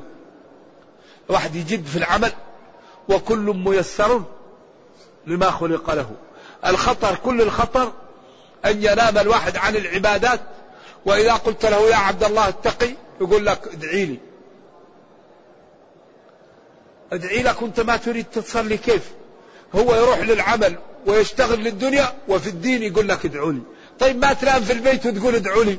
واحد 1.29 1.55
يجد 1.55 1.85
في 1.85 1.97
العمل 1.97 2.31
وكل 3.09 3.53
ميسر 3.65 4.23
لما 5.27 5.51
خلق 5.51 5.93
له. 5.93 6.11
الخطر 6.65 7.15
كل 7.15 7.41
الخطر 7.41 7.91
أن 8.65 8.83
ينام 8.83 9.17
الواحد 9.17 9.57
عن 9.57 9.75
العبادات 9.75 10.39
وإذا 11.05 11.33
قلت 11.33 11.65
له 11.65 11.89
يا 11.89 11.95
عبد 11.95 12.23
الله 12.23 12.47
اتقي 12.47 12.91
يقول 13.21 13.45
لك 13.45 13.67
ادعي 13.73 14.05
لي. 14.05 14.19
ادعي 17.13 17.43
لك 17.43 17.61
وانت 17.61 17.79
ما 17.79 17.97
تريد 17.97 18.25
تصلي 18.25 18.77
كيف. 18.77 19.11
هو 19.75 19.95
يروح 19.95 20.19
للعمل 20.19 20.75
ويشتغل 21.07 21.59
للدنيا 21.59 22.13
وفي 22.27 22.49
الدين 22.49 22.83
يقول 22.83 23.07
لك 23.07 23.25
ادعوا 23.25 23.51
لي. 23.51 23.61
طيب 23.99 24.17
ما 24.17 24.33
تنام 24.33 24.61
في 24.61 24.73
البيت 24.73 25.05
وتقول 25.05 25.35
ادعوا 25.35 25.63
لي. 25.63 25.77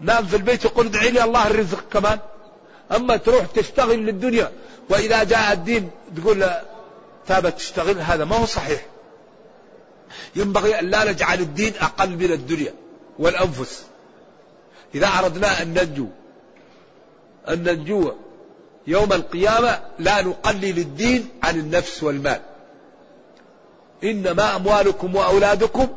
نام 0.00 0.26
في 0.26 0.36
البيت 0.36 0.66
وقل 0.66 0.86
ادعي 0.86 1.10
لي 1.10 1.24
الله 1.24 1.46
الرزق 1.46 1.84
كمان. 1.92 2.18
أما 2.96 3.16
تروح 3.16 3.46
تشتغل 3.46 3.98
للدنيا 3.98 4.52
وإذا 4.88 5.24
جاء 5.24 5.52
الدين 5.52 5.90
تقول 6.16 6.50
ثابت 7.26 7.54
تشتغل 7.54 7.98
هذا 7.98 8.24
ما 8.24 8.36
هو 8.36 8.46
صحيح. 8.46 8.86
ينبغي 10.36 10.78
أن 10.78 10.90
لا 10.90 11.10
نجعل 11.10 11.40
الدين 11.40 11.72
أقل 11.80 12.10
من 12.10 12.32
الدنيا. 12.32 12.74
والأنفس. 13.20 13.84
إذا 14.94 15.06
اردنا 15.06 15.62
أن 15.62 15.74
ننجو 15.74 16.06
أن 17.48 17.62
ننجو 17.62 18.12
يوم 18.86 19.12
القيامة 19.12 19.80
لا 19.98 20.22
نقلل 20.22 20.78
الدين 20.78 21.28
عن 21.42 21.58
النفس 21.58 22.02
والمال. 22.02 22.40
إنما 24.04 24.56
أموالكم 24.56 25.16
وأولادكم 25.16 25.88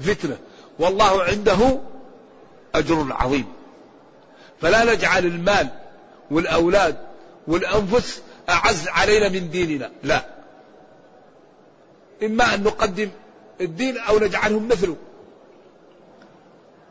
فتنة. 0.00 0.36
والله 0.78 1.22
عنده 1.22 1.80
أجر 2.74 3.06
عظيم. 3.10 3.46
فلا 4.60 4.94
نجعل 4.94 5.26
المال 5.26 5.68
والأولاد 6.30 6.96
والأنفس 7.46 8.22
أعز 8.48 8.88
علينا 8.88 9.28
من 9.28 9.50
ديننا. 9.50 9.90
لا. 10.02 10.26
إما 12.22 12.54
أن 12.54 12.62
نقدم 12.62 13.10
الدين 13.60 13.98
أو 13.98 14.18
نجعلهم 14.18 14.68
مثله. 14.68 14.96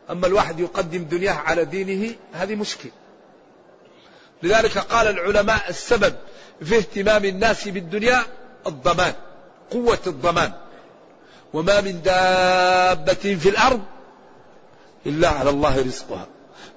أما 0.10 0.28
الواحد 0.28 0.60
يقدم 0.60 1.04
دنياه 1.04 1.34
على 1.34 1.66
دينه 1.66 2.16
هذه 2.34 2.56
مشكلة. 2.56 2.92
لذلك 4.44 4.78
قال 4.78 5.08
العلماء 5.08 5.70
السبب 5.70 6.16
في 6.64 6.78
اهتمام 6.78 7.26
الناس 7.26 7.68
بالدنيا 7.68 8.24
الضمان 8.68 9.14
قوة 9.72 10.00
الضمان. 10.08 10.52
وما 11.54 11.82
من 11.82 12.02
دابة 12.02 13.14
في 13.14 13.50
الأرض 13.50 13.82
إلا 15.06 15.30
على 15.30 15.50
الله 15.50 15.80
رزقها. 15.80 16.28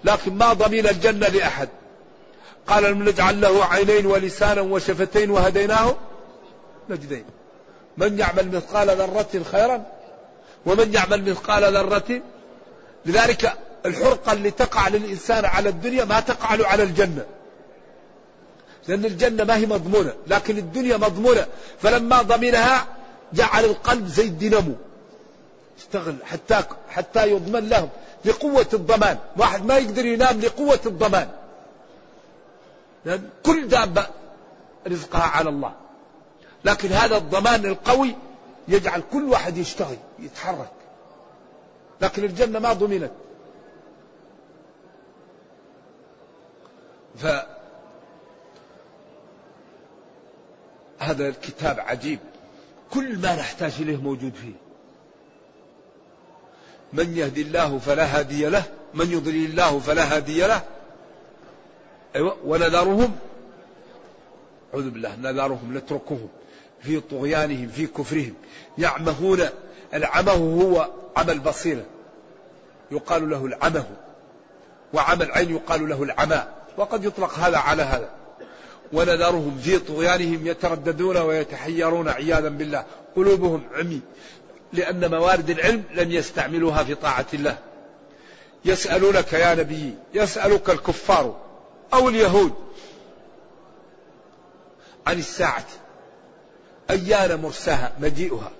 لكن 0.05 0.35
ما 0.35 0.53
ضمين 0.53 0.87
الجنة 0.87 1.29
لأحد. 1.29 1.69
قال 2.67 2.85
لم 2.85 3.09
نجعل 3.09 3.41
له 3.41 3.65
عينين 3.65 4.07
ولسانا 4.07 4.61
وشفتين 4.61 5.31
وهديناه 5.31 5.97
نجدين. 6.91 7.25
من 7.97 8.19
يعمل 8.19 8.57
مثقال 8.57 8.89
ذرة 8.89 9.43
خيرا 9.53 9.85
ومن 10.67 10.95
يعمل 10.95 11.31
مثقال 11.31 11.75
ذرة 11.75 12.21
لذلك 13.07 13.53
الحرقة 13.87 14.33
اللي 14.33 14.51
تقع 14.51 14.89
للإنسان 14.89 15.45
على 15.45 15.69
الدنيا 15.69 16.05
ما 16.05 16.21
تقع 16.21 16.55
له 16.55 16.67
على 16.67 16.83
الجنة. 16.83 17.25
لأن 18.89 19.05
الجنة 19.05 19.45
ما 19.45 19.57
هي 19.57 19.67
مضمونة 19.67 20.15
لكن 20.27 20.59
الدنيا 20.59 20.97
مضمونة. 20.97 21.47
فلما 21.83 22.23
ضمنها 22.23 22.87
جعل 23.33 23.65
القلب 23.65 24.07
زي 24.07 24.25
الدينامو. 24.25 24.75
اشتغل 25.79 26.17
حتى 26.25 26.63
حتى 26.89 27.31
يضمن 27.31 27.69
لهم 27.69 27.89
لقوة 28.25 28.67
الضمان. 28.75 29.19
واحد 29.37 29.67
ما 29.67 29.79
يقدر 29.79 30.07
ينام 30.07 30.41
لقوة 30.41 30.81
الضمان. 30.87 31.29
لأن 33.05 33.29
كل 33.43 33.69
دابة 33.69 34.07
رزقها 34.89 35.23
على 35.23 35.49
الله. 35.49 35.73
لكن 36.65 36.93
هذا 36.93 37.17
الضمان 37.17 37.67
القوي 37.67 38.15
يجعل 38.69 39.03
كل 39.13 39.25
واحد 39.25 39.57
يشتغل 39.57 39.97
يتحرك. 40.19 40.71
لكن 42.01 42.25
الجنة 42.25 42.59
ما 42.59 42.73
ضمنت. 42.73 43.11
ف 47.17 47.27
هذا 50.99 51.29
الكتاب 51.29 51.81
عجيب. 51.81 52.19
كل 52.95 53.19
ما 53.19 53.37
نحتاج 53.37 53.73
إليه 53.81 53.97
موجود 53.97 54.35
فيه. 54.35 54.53
من 56.93 57.17
يهدي 57.17 57.43
الله 57.43 57.79
فلا 57.79 58.19
هادي 58.19 58.47
له 58.47 58.65
من 58.95 59.11
يضلل 59.11 59.45
الله 59.45 59.79
فلا 59.79 60.17
هادي 60.17 60.47
له. 60.47 60.63
أيوة 62.17 62.37
ونذرهم. 62.45 63.19
أعوذ 64.75 64.91
بالله 64.91 65.17
نذرهم 65.17 65.77
نتركهم. 65.77 66.29
في 66.81 67.01
طغيانهم 67.01 67.69
في 67.69 67.87
كفرهم. 67.87 68.35
يعمهون 68.79 69.49
العمه 69.95 70.33
هو 70.33 70.91
عمى 71.17 71.33
البصيرة 71.33 71.85
يقال 72.91 73.31
له 73.31 73.47
العمه. 73.47 73.85
وعمى 74.93 75.25
العين 75.25 75.51
يقال 75.51 75.89
له 75.89 76.03
العمى. 76.03 76.43
وقد 76.77 77.05
يطلق 77.05 77.35
هذا 77.35 77.59
على 77.59 77.83
هذا. 77.83 78.11
ونذرهم 78.93 79.59
في 79.63 79.79
طغيانهم 79.79 80.47
يترددون 80.47 81.17
ويتحيرون 81.17 82.09
عياذا 82.09 82.49
بالله. 82.49 82.85
قلوبهم 83.17 83.63
عمي. 83.75 84.01
لأن 84.73 85.11
موارد 85.11 85.51
العلم 85.51 85.83
لم 85.95 86.11
يستعملوها 86.11 86.85
في 86.85 86.95
طاعة 86.95 87.27
الله. 87.35 87.59
يسألونك 88.65 89.33
يا 89.33 89.55
نبي 89.55 89.95
يسألك 90.15 90.71
الكفار 90.71 91.37
أو 91.95 92.09
اليهود 92.09 92.53
عن 95.07 95.19
الساعة. 95.19 95.67
أيان 96.91 97.41
مرساها 97.41 97.93
مجيئها. 98.01 98.51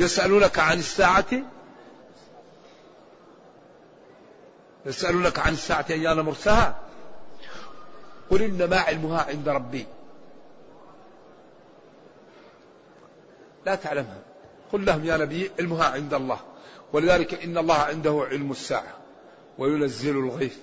يسألونك 0.00 0.58
عن 0.58 0.78
الساعة؟ 0.78 1.42
يسألونك 4.86 5.38
عن 5.38 5.52
الساعة 5.52 5.86
أيان 5.90 6.20
مرساها؟ 6.20 6.78
قل 8.30 8.42
إنما 8.42 8.78
علمها 8.78 9.22
عند 9.28 9.48
ربي. 9.48 9.86
لا 13.66 13.74
تعلمها. 13.74 14.18
قل 14.72 14.86
لهم 14.86 15.04
يا 15.04 15.16
نبي 15.16 15.50
علمها 15.58 15.84
عند 15.84 16.14
الله. 16.14 16.38
ولذلك 16.92 17.44
إن 17.44 17.58
الله 17.58 17.78
عنده 17.78 18.26
علم 18.30 18.50
الساعة 18.50 18.96
وينزل 19.58 20.16
الغيث 20.16 20.56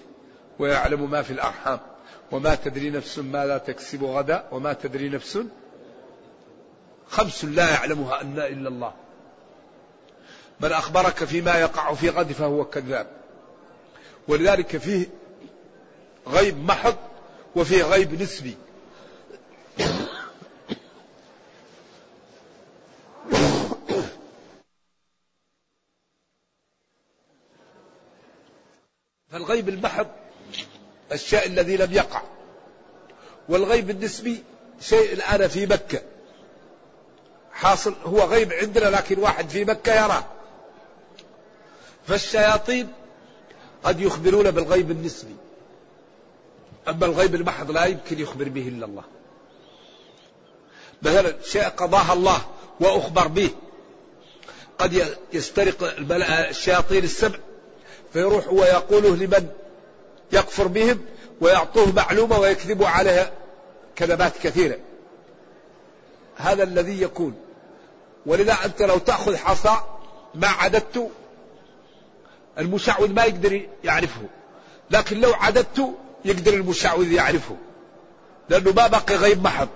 ويعلم 0.59 1.11
ما 1.11 1.21
في 1.21 1.33
الأرحام. 1.33 1.79
وما 2.31 2.55
تدري 2.55 2.89
نفس 2.89 3.19
ماذا 3.19 3.57
تكسب 3.57 4.03
غدا 4.03 4.47
وما 4.51 4.73
تدري 4.73 5.09
نفس 5.09 5.39
خمس 7.07 7.45
لا 7.45 7.69
يعلمها 7.69 8.21
أن 8.21 8.39
إلا 8.39 8.69
الله. 8.69 8.93
من 10.59 10.71
أخبرك 10.71 11.23
فيما 11.23 11.59
يقع 11.59 11.93
في 11.93 12.09
غد 12.09 12.31
فهو 12.31 12.65
كذاب. 12.65 13.07
ولذلك 14.27 14.77
فيه 14.77 15.07
غيب 16.27 16.57
محض 16.57 16.95
وفيه 17.55 17.83
غيب 17.83 18.21
نسبي. 18.21 18.57
فالغيب 29.29 29.69
المحض 29.69 30.07
الشيء 31.11 31.45
الذي 31.45 31.77
لم 31.77 31.93
يقع. 31.93 32.21
والغيب 33.49 33.89
النسبي 33.89 34.43
شيء 34.81 35.13
الآن 35.13 35.47
في 35.47 35.65
مكة. 35.65 36.01
حاصل 37.51 37.95
هو 38.05 38.19
غيب 38.19 38.53
عندنا 38.53 38.85
لكن 38.85 39.19
واحد 39.19 39.49
في 39.49 39.65
مكة 39.65 39.93
يراه. 40.05 40.25
فالشياطين 42.07 42.87
قد 43.83 44.01
يخبرون 44.01 44.51
بالغيب 44.51 44.91
النسبي. 44.91 45.35
أما 46.87 47.05
الغيب 47.05 47.35
المحض 47.35 47.71
لا 47.71 47.85
يمكن 47.85 48.19
يخبر 48.19 48.49
به 48.49 48.67
إلا 48.67 48.85
الله. 48.85 49.03
مثلا 51.01 51.35
شيء 51.43 51.63
قضاها 51.63 52.13
الله 52.13 52.41
وأخبر 52.79 53.27
به. 53.27 53.49
قد 54.77 55.17
يسترق 55.33 55.95
الشياطين 56.49 57.03
السبع. 57.03 57.39
فيروح 58.13 58.53
ويقوله 58.53 59.15
لمن؟ 59.15 59.49
يكفر 60.31 60.67
بهم 60.67 60.99
ويعطوه 61.41 61.91
معلومة 61.91 62.39
ويكذبوا 62.39 62.87
عليها 62.87 63.31
كذبات 63.95 64.37
كثيرة. 64.43 64.77
هذا 66.35 66.63
الذي 66.63 67.01
يكون. 67.01 67.35
ولذا 68.25 68.57
أنت 68.65 68.81
لو 68.81 68.97
تأخذ 68.97 69.35
حصى 69.35 69.77
ما 70.35 70.47
عددت 70.47 71.11
المشعوذ 72.57 73.13
ما 73.13 73.23
يقدر 73.23 73.69
يعرفه. 73.83 74.21
لكن 74.91 75.19
لو 75.19 75.33
عددت 75.33 75.95
يقدر 76.25 76.53
المشعوذ 76.53 77.11
يعرفه. 77.11 77.55
لأنه 78.49 78.71
ما 78.71 78.87
بقي 78.87 79.15
غيب 79.15 79.43
محض. 79.43 79.67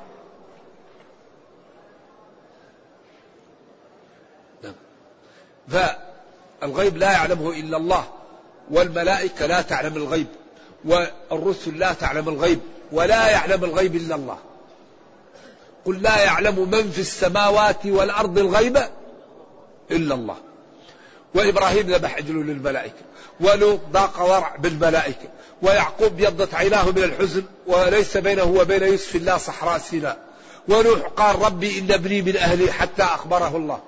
فالغيب 5.67 6.97
لا 6.97 7.11
يعلمه 7.11 7.49
إلا 7.49 7.77
الله 7.77 8.07
والملائكة 8.71 9.45
لا 9.45 9.61
تعلم 9.61 9.95
الغيب. 9.95 10.27
والرسل 10.85 11.77
لا 11.77 11.93
تعلم 11.93 12.29
الغيب 12.29 12.59
ولا 12.91 13.29
يعلم 13.29 13.63
الغيب 13.63 13.95
إلا 13.95 14.15
الله. 14.15 14.37
قل 15.85 16.01
لا 16.01 16.23
يعلم 16.23 16.69
من 16.71 16.91
في 16.91 16.99
السماوات 16.99 17.85
والأرض 17.85 18.37
الغيب 18.37 18.77
إلا 19.91 20.15
الله. 20.15 20.35
وإبراهيم 21.35 21.87
ذبح 21.87 22.15
عجل 22.15 22.35
للملائكة 22.35 23.01
ولوط 23.39 23.79
ضاق 23.91 24.21
ورع 24.21 24.55
بالملائكة 24.55 25.29
ويعقوب 25.61 26.11
بيضت 26.11 26.53
عيناه 26.53 26.89
من 26.89 27.03
الحزن 27.03 27.43
وليس 27.67 28.17
بينه 28.17 28.43
وبين 28.43 28.83
يوسف 28.83 29.15
الله 29.15 29.37
صحراء 29.37 29.77
سيناء. 29.77 30.17
ونوح 30.67 30.99
قال 30.99 31.41
ربي 31.41 31.79
إن 31.79 31.91
ابني 31.91 32.21
من 32.21 32.37
أهلي 32.37 32.71
حتى 32.71 33.03
أخبره 33.03 33.57
الله. 33.57 33.79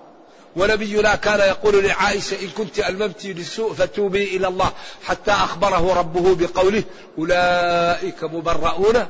ونبينا 0.55 1.15
كان 1.15 1.39
يقول 1.39 1.83
لعائشة 1.83 2.41
إن 2.41 2.49
كنت 2.49 2.79
ألممت 2.79 3.25
لسوء 3.25 3.73
فتوبي 3.73 4.37
إلى 4.37 4.47
الله 4.47 4.71
حتى 5.03 5.31
أخبره 5.31 5.93
ربه 5.93 6.35
بقوله 6.35 6.83
أولئك 7.17 8.23
مبرؤون 8.23 9.07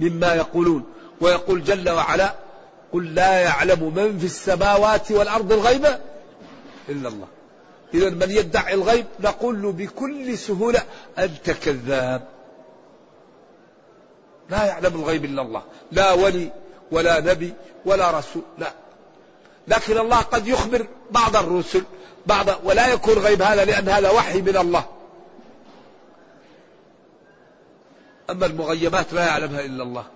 مما 0.00 0.34
يقولون. 0.34 0.84
ويقول 1.20 1.64
جل 1.64 1.90
وعلا 1.90 2.34
قل 2.92 3.14
لا 3.14 3.40
يعلم 3.40 3.94
من 3.94 4.18
في 4.18 4.24
السماوات 4.24 5.12
والأرض 5.12 5.52
الغيب 5.52 5.86
إلا 6.88 7.08
الله. 7.08 7.26
إذا 7.94 8.10
من 8.10 8.30
يدعي 8.30 8.74
الغيب 8.74 9.06
نقول 9.20 9.62
له 9.62 9.72
بكل 9.72 10.38
سهولة 10.38 10.82
أنت 11.18 11.50
كذاب. 11.50 12.28
لا 14.50 14.64
يعلم 14.64 14.94
الغيب 14.94 15.24
إلا 15.24 15.42
الله. 15.42 15.62
لا 15.92 16.12
ولي 16.12 16.50
ولا 16.90 17.20
نبي 17.20 17.52
ولا 17.84 18.10
رسول. 18.10 18.42
لا. 18.58 18.72
لكن 19.68 19.98
الله 19.98 20.20
قد 20.20 20.46
يخبر 20.46 20.86
بعض 21.10 21.36
الرسل 21.36 21.82
بعض 22.26 22.46
ولا 22.64 22.92
يكون 22.92 23.14
غيب 23.14 23.42
هذا 23.42 23.64
لأن 23.64 23.88
هذا 23.88 24.10
وحي 24.10 24.42
من 24.42 24.56
الله. 24.56 24.84
أما 28.30 28.46
المغيبات 28.46 29.12
لا 29.12 29.26
يعلمها 29.26 29.60
إلا 29.60 29.82
الله. 29.82 30.06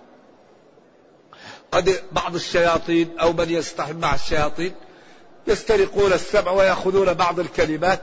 قد 1.71 2.03
بعض 2.11 2.35
الشياطين 2.35 3.19
أو 3.19 3.33
من 3.33 3.49
يستحم 3.49 3.95
مع 3.95 4.15
الشياطين 4.15 4.73
يسترقون 5.47 6.13
السمع 6.13 6.51
ويأخذون 6.51 7.13
بعض 7.13 7.39
الكلمات 7.39 8.01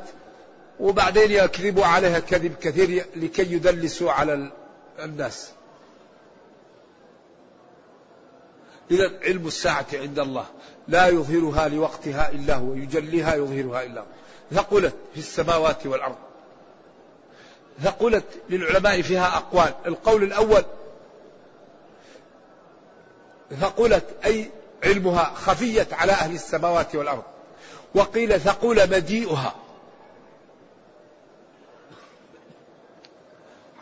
وبعدين 0.80 1.30
يكذبوا 1.30 1.86
عليها 1.86 2.18
كذب 2.18 2.54
كثير 2.54 3.06
لكي 3.16 3.52
يدلسوا 3.52 4.12
على 4.12 4.52
الناس. 4.98 5.50
إذا 8.90 9.18
علم 9.22 9.46
الساعة 9.46 9.86
عند 9.92 10.18
الله. 10.18 10.46
لا 10.90 11.08
يظهرها 11.08 11.68
لوقتها 11.68 12.30
إلا 12.30 12.54
هو 12.54 12.74
يجليها 12.74 13.34
يظهرها 13.34 13.82
إلا 13.82 14.00
هو. 14.00 14.04
ثقلت 14.52 14.94
في 15.14 15.20
السماوات 15.20 15.86
والأرض. 15.86 16.16
ثقلت 17.82 18.24
للعلماء 18.50 19.02
فيها 19.02 19.36
أقوال. 19.36 19.74
القول 19.86 20.22
الأول 20.22 20.64
ثقلت 23.60 24.04
أي 24.24 24.50
علمها 24.84 25.24
خفيت 25.34 25.92
على 25.92 26.12
أهل 26.12 26.34
السماوات 26.34 26.94
والأرض. 26.94 27.22
وقيل 27.94 28.40
ثقول 28.40 28.90
مجيئها 28.90 29.54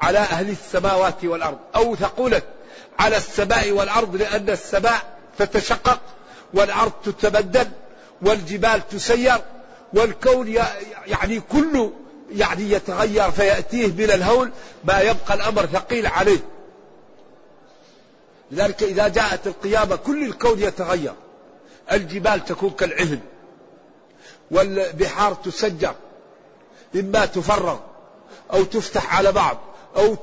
على 0.01 0.19
أهل 0.19 0.51
السماوات 0.51 1.25
والأرض. 1.25 1.59
أو 1.77 1.97
ثقلت 1.97 2.45
على 2.99 3.17
السماء 3.17 3.71
والأرض 3.71 4.17
لأن 4.17 4.51
السماء 4.51 5.19
تتشقق 5.39 6.01
والأرض 6.55 6.93
تتبدل 7.05 7.69
والجبال 8.23 8.89
تسير 8.89 9.41
والكون 9.93 10.49
يعني 11.07 11.41
كله 11.41 11.93
يعني 12.31 12.71
يتغير 12.71 13.31
فيأتيه 13.31 13.87
من 13.87 14.11
الهول 14.11 14.51
ما 14.85 15.01
يبقى 15.01 15.35
الأمر 15.35 15.67
ثقيل 15.67 16.07
عليه. 16.07 16.41
لذلك 18.51 18.83
إذا 18.83 19.09
جاءت 19.09 19.47
القيامة 19.47 19.97
كل 19.97 20.23
الكون 20.25 20.59
يتغير. 20.63 21.15
الجبال 21.93 22.45
تكون 22.45 22.71
كالعهن 22.71 23.21
والبحار 24.51 25.35
تسجر. 25.35 25.95
إما 26.95 27.27
تفرغ 27.27 27.79
أو 28.53 28.65
تفتح 28.65 29.17
على 29.17 29.33
بعض 29.33 29.59
أو 29.97 30.17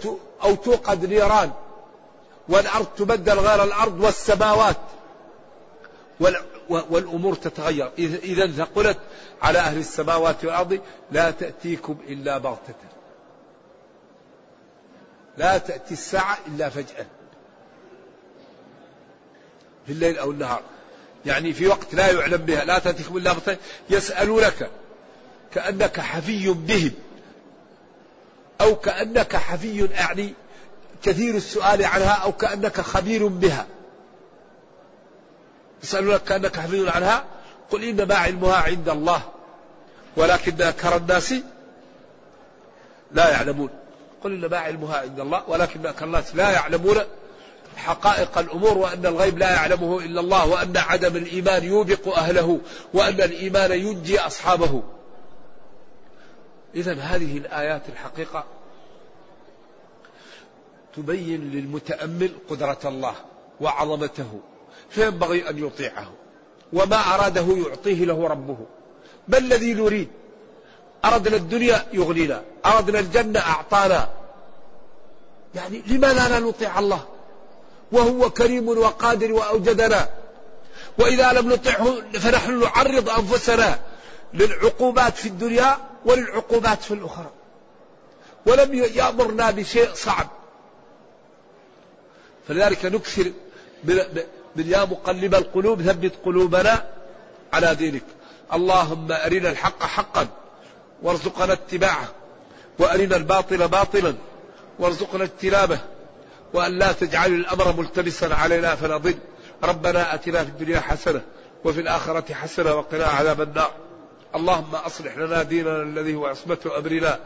أو 0.43 0.56
توقد 0.56 1.06
نيران. 1.06 1.52
والأرض 2.50 2.85
تبدل 2.97 3.39
غير 3.39 3.63
الأرض 3.63 4.02
والسماوات. 4.02 4.77
والأمور 6.69 7.35
تتغير. 7.35 7.91
إذا 7.97 8.47
ثقلت 8.47 8.97
على 9.41 9.59
أهل 9.59 9.77
السماوات 9.77 10.45
والأرض 10.45 10.79
لا 11.11 11.31
تأتيكم 11.31 11.97
إلا 12.07 12.37
بغتة. 12.37 12.73
لا 15.37 15.57
تأتي 15.57 15.93
الساعة 15.93 16.37
إلا 16.47 16.69
فجأة. 16.69 17.05
في 19.85 19.91
الليل 19.91 20.17
أو 20.17 20.31
النهار. 20.31 20.61
يعني 21.25 21.53
في 21.53 21.67
وقت 21.67 21.95
لا 21.95 22.11
يعلم 22.11 22.37
بها 22.37 22.65
لا 22.65 22.79
تأتيكم 22.79 23.17
إلا 23.17 23.33
بغتة. 23.33 23.57
يسألونك 23.89 24.69
كأنك 25.53 25.99
حفي 25.99 26.49
بهم 26.49 26.91
أو 28.61 28.75
كأنك 28.75 29.35
حفي 29.35 29.85
يعني 29.85 30.33
كثير 31.03 31.35
السؤال 31.35 31.85
عنها 31.85 32.13
أو 32.13 32.31
كأنك 32.31 32.81
خبير 32.81 33.27
بها. 33.27 33.67
يسألونك 35.86 36.23
كأنك 36.23 36.60
حفيظ 36.60 36.88
عنها. 36.88 37.23
قل 37.71 37.83
إنما 37.83 38.15
علمها 38.15 38.56
عند 38.56 38.90
الله. 38.90 39.21
ولكن 40.17 40.62
أكثر 40.62 40.98
الناس 40.98 41.33
لا 43.12 43.29
يعلمون. 43.29 43.69
قل 44.23 44.33
إنما 44.33 44.58
علمها 44.58 44.98
عند 44.98 45.19
الله. 45.19 45.44
ولكن 45.48 45.86
أكثر 45.86 46.06
الناس 46.06 46.36
لا 46.36 46.52
يعلمون 46.52 46.98
حقائق 47.75 48.38
الأمور 48.38 48.77
وأن 48.77 49.06
الغيب 49.06 49.38
لا 49.38 49.52
يعلمه 49.52 50.00
إلا 50.00 50.19
الله 50.19 50.48
وأن 50.48 50.77
عدم 50.77 51.15
الإيمان 51.15 51.63
يوبق 51.63 52.17
أهله 52.17 52.60
وأن 52.94 53.21
الإيمان 53.21 53.71
ينجي 53.71 54.19
أصحابه. 54.19 54.83
إذا 56.75 56.94
هذه 56.94 57.38
الآيات 57.38 57.81
الحقيقة 57.90 58.44
تبين 60.96 61.52
للمتأمل 61.52 62.31
قدرة 62.50 62.79
الله 62.86 63.15
وعظمته. 63.62 64.40
فينبغي 64.90 65.50
أن 65.50 65.65
يطيعه؟ 65.67 66.12
وما 66.73 66.96
أراده 67.15 67.46
يعطيه 67.67 68.06
له 68.06 68.27
ربه. 68.27 68.58
ما 69.27 69.38
الذي 69.38 69.73
نريد؟ 69.73 70.10
أردنا 71.06 71.36
الدنيا 71.36 71.86
يغنينا. 71.94 72.44
أردنا 72.65 73.00
الجنة 73.00 73.40
أعطانا. 73.40 74.10
يعني 75.56 75.81
لماذا 75.88 76.29
لا 76.29 76.40
نطيع 76.40 76.79
الله؟ 76.79 77.06
وهو 77.92 78.29
كريم 78.29 78.67
وقادر 78.67 79.33
وأوجدنا. 79.33 80.10
وإذا 81.00 81.33
لم 81.33 81.50
نطعه 81.50 82.02
فنحن 82.13 82.60
نعرض 82.60 83.10
أنفسنا 83.10 83.79
للعقوبات 84.33 85.17
في 85.17 85.27
الدنيا 85.27 85.77
وللعقوبات 86.06 86.83
في 86.83 86.94
الأخرى. 86.94 87.31
ولم 88.46 88.73
يأمرنا 88.73 89.52
بشيء 89.52 89.94
صعب. 89.94 90.27
فلذلك 92.48 92.86
نكثر 92.86 93.31
من 94.56 94.67
يا 94.67 94.85
مقلب 94.85 95.35
القلوب 95.35 95.81
ثبت 95.81 96.13
قلوبنا 96.25 96.85
على 97.53 97.75
دينك. 97.75 98.03
اللهم 98.53 99.12
أرنا 99.12 99.49
الحق 99.49 99.83
حقا 99.83 100.27
وارزقنا 101.03 101.53
اتباعه 101.53 102.08
وأرنا 102.79 103.15
الباطل 103.15 103.67
باطلا 103.67 104.13
وارزقنا 104.79 105.23
اجتنابه 105.23 105.79
وأن 106.53 106.79
لا 106.79 106.91
تجعل 106.91 107.33
الأمر 107.33 107.73
ملتبسا 107.77 108.25
علينا 108.25 108.75
فنضل 108.75 109.15
ربنا 109.63 110.13
أتنا 110.13 110.43
في 110.43 110.49
الدنيا 110.49 110.79
حسنة 110.79 111.21
وفي 111.65 111.81
الآخرة 111.81 112.33
حسنة 112.33 112.73
وقنا 112.75 113.06
عذاب 113.06 113.41
النار. 113.41 113.71
اللهم 114.35 114.75
أصلح 114.75 115.17
لنا 115.17 115.43
ديننا 115.43 115.81
الذي 115.81 116.15
هو 116.15 116.25
عصمة 116.25 116.58
أمرنا 116.77 117.19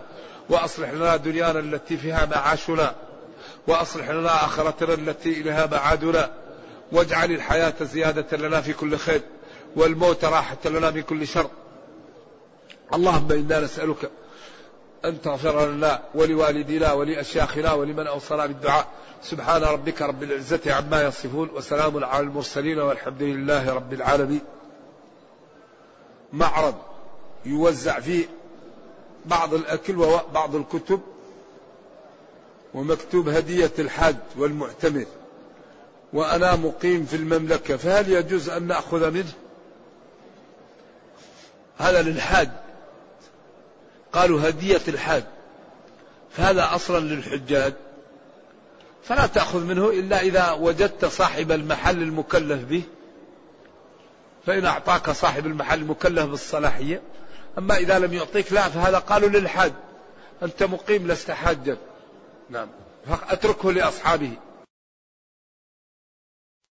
وأصلح 0.49 0.89
لنا 0.89 1.15
دنيانا 1.15 1.59
التي 1.59 1.97
فيها 1.97 2.25
معاشنا 2.25 2.95
وأصلح 3.67 4.09
لنا 4.09 4.45
آخرتنا 4.45 4.93
التي 4.93 5.29
إليها 5.41 5.65
معادنا. 5.65 6.31
واجعل 6.91 7.31
الحياة 7.31 7.73
زيادة 7.81 8.37
لنا 8.37 8.61
في 8.61 8.73
كل 8.73 8.97
خير 8.97 9.21
والموت 9.75 10.25
راحة 10.25 10.57
لنا 10.65 10.91
من 10.91 11.01
كل 11.01 11.27
شر. 11.27 11.49
اللهم 12.93 13.31
إنا 13.31 13.59
نسألك 13.59 14.11
أن 15.05 15.21
تغفر 15.21 15.69
لنا 15.71 16.03
ولوالدينا 16.15 16.93
ولأشياخنا 16.93 17.73
ولمن 17.73 18.07
أوصنا 18.07 18.45
بالدعاء. 18.45 18.87
سبحان 19.23 19.63
ربك 19.63 20.01
رب 20.01 20.23
العزة 20.23 20.73
عما 20.73 21.03
يصفون 21.03 21.49
وسلام 21.49 22.03
على 22.03 22.23
المرسلين 22.23 22.79
والحمد 22.79 23.21
لله 23.21 23.73
رب 23.73 23.93
العالمين. 23.93 24.41
معرض 26.33 26.75
يوزع 27.45 27.99
فيه 27.99 28.25
بعض 29.25 29.53
الأكل 29.53 29.97
وبعض 29.97 30.55
الكتب 30.55 31.01
ومكتوب 32.73 33.29
هدية 33.29 33.71
الحاج 33.79 34.15
والمعتمر. 34.37 35.05
وأنا 36.13 36.55
مقيم 36.55 37.05
في 37.05 37.15
المملكة 37.15 37.77
فهل 37.77 38.11
يجوز 38.11 38.49
أن 38.49 38.67
نأخذ 38.67 39.11
منه؟ 39.11 39.33
هذا 41.77 42.01
للحاج. 42.01 42.49
قالوا 44.13 44.49
هدية 44.49 44.81
الحاج. 44.87 45.23
فهذا 46.31 46.69
أصلا 46.75 46.99
للحجاج. 46.99 47.73
فلا 49.03 49.27
تأخذ 49.27 49.63
منه 49.63 49.89
إلا 49.89 50.21
إذا 50.21 50.51
وجدت 50.51 51.05
صاحب 51.05 51.51
المحل 51.51 52.01
المكلف 52.01 52.63
به. 52.63 52.83
فإن 54.45 54.65
أعطاك 54.65 55.09
صاحب 55.09 55.45
المحل 55.45 55.79
المكلف 55.79 56.25
بالصلاحية. 56.25 57.01
أما 57.57 57.77
إذا 57.77 57.99
لم 57.99 58.13
يعطيك 58.13 58.53
لا 58.53 58.69
فهذا 58.69 58.97
قالوا 58.97 59.29
للحاج. 59.29 59.73
أنت 60.43 60.63
مقيم 60.63 61.07
لست 61.07 61.31
حاجا. 61.31 61.77
نعم. 62.49 62.67
اتركه 63.29 63.71
لأصحابه. 63.71 64.31